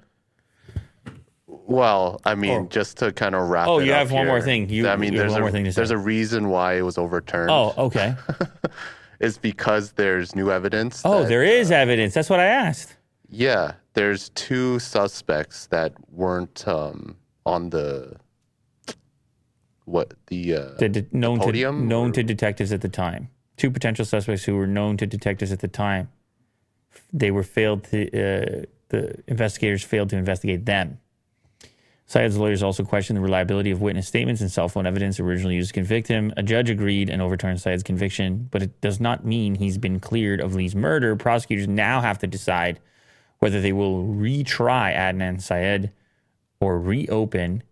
[1.46, 2.66] Well, I mean, Oh.
[2.68, 3.64] just to kind of wrap.
[3.66, 3.68] Up.
[3.70, 4.68] Oh, you have one more thing.
[4.68, 5.76] You- I mean, you there's one a more thing to say.
[5.76, 7.50] there's a reason why it was overturned.
[7.50, 8.14] Oh, okay.
[9.20, 11.02] it's because there's new evidence.
[11.04, 12.14] Oh, that- there is evidence.
[12.14, 12.96] That's what I asked.
[13.30, 17.16] Yeah, there's two suspects that weren't um,
[17.46, 18.16] on the
[19.92, 23.28] what the uh, the de- known to podium, known or- to detectives at the time.
[23.56, 26.08] Two potential suspects who were known to detectives at the time.
[27.12, 28.06] They were failed to.
[28.08, 30.98] Uh, the investigators failed to investigate them.
[32.06, 35.68] Syed's lawyers also questioned the reliability of witness statements and cell phone evidence originally used
[35.68, 36.32] to convict him.
[36.36, 40.40] A judge agreed and overturned Syed's conviction, but it does not mean he's been cleared
[40.40, 41.16] of Lee's murder.
[41.16, 42.80] Prosecutors now have to decide
[43.38, 45.90] whether they will retry Adnan Syed
[46.60, 47.62] or reopen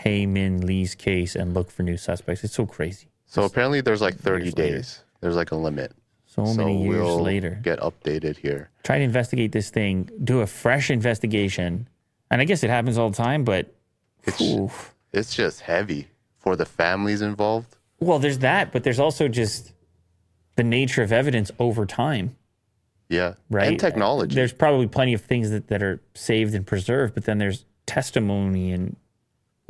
[0.00, 2.42] Hae Min Lee's case and look for new suspects.
[2.44, 3.08] It's so crazy.
[3.26, 4.76] So apparently there's like 30 Years later.
[4.76, 5.04] days.
[5.20, 5.92] There's like a limit.
[6.26, 7.58] So so many years we'll later.
[7.62, 8.70] get updated here.
[8.84, 11.88] Try to investigate this thing, do a fresh investigation.
[12.30, 13.74] And I guess it happens all the time, but
[14.24, 14.94] It's oof.
[15.12, 17.76] it's just heavy for the families involved.
[17.98, 19.72] well, there's that, but there's also just
[20.56, 22.36] the nature of evidence over time.
[23.08, 23.34] Yeah.
[23.50, 23.68] right?
[23.68, 24.34] And technology.
[24.34, 28.72] There's probably plenty of things that, that are saved and preserved, but then there's testimony
[28.72, 28.96] and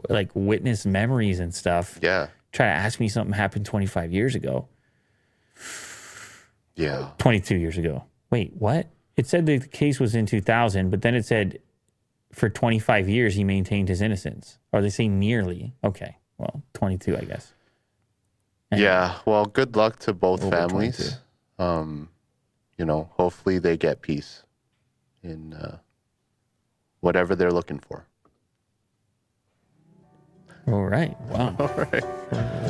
[0.08, 1.98] like witness memories and stuff.
[2.02, 2.28] yeah.
[2.52, 4.66] Try to ask me something happened 25 years ago,
[6.74, 7.10] Yeah.
[7.18, 8.04] 22 years ago.
[8.30, 8.88] Wait, what?
[9.16, 11.60] It said the case was in 2000, but then it said
[12.32, 14.58] for 25 years he maintained his innocence.
[14.72, 15.74] Or they say nearly.
[15.84, 16.16] Okay.
[16.38, 17.52] Well, 22, I guess.
[18.74, 19.18] Yeah.
[19.26, 20.96] Well, good luck to both families.
[21.58, 21.62] 22.
[21.62, 22.08] Um,
[22.78, 24.44] you know, hopefully they get peace
[25.22, 25.78] in uh,
[27.00, 28.06] whatever they're looking for.
[30.72, 31.18] All right.
[31.22, 31.54] Wow.
[31.58, 32.04] All right.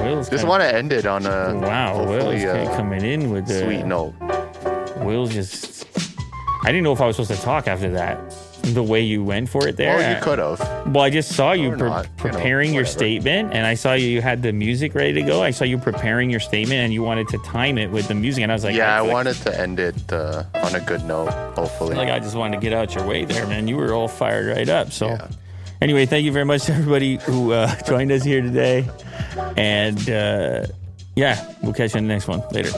[0.01, 2.07] Will's Just want to end it on a Wow.
[2.07, 4.15] Will's uh, coming in with the sweet note.
[5.05, 5.87] Will just.
[6.63, 8.19] I didn't know if I was supposed to talk after that.
[8.63, 9.97] The way you went for it there.
[9.97, 10.61] Well, you could have.
[10.95, 13.95] Well, I just saw you pre- not, you know, preparing your statement, and I saw
[13.95, 15.43] you you had the music ready to go.
[15.43, 18.43] I saw you preparing your statement, and you wanted to time it with the music,
[18.43, 21.03] and I was like, Yeah, I like- wanted to end it uh, on a good
[21.07, 21.31] note.
[21.57, 21.97] Hopefully.
[21.97, 23.67] Like I just wanted to get out your way there, man.
[23.67, 24.93] You were all fired right up.
[24.93, 25.29] So, Yeah.
[25.81, 28.89] Anyway, thank you very much to everybody who uh, joined us here today,
[29.57, 30.67] and uh,
[31.17, 32.71] yeah, we'll catch you in the next one later.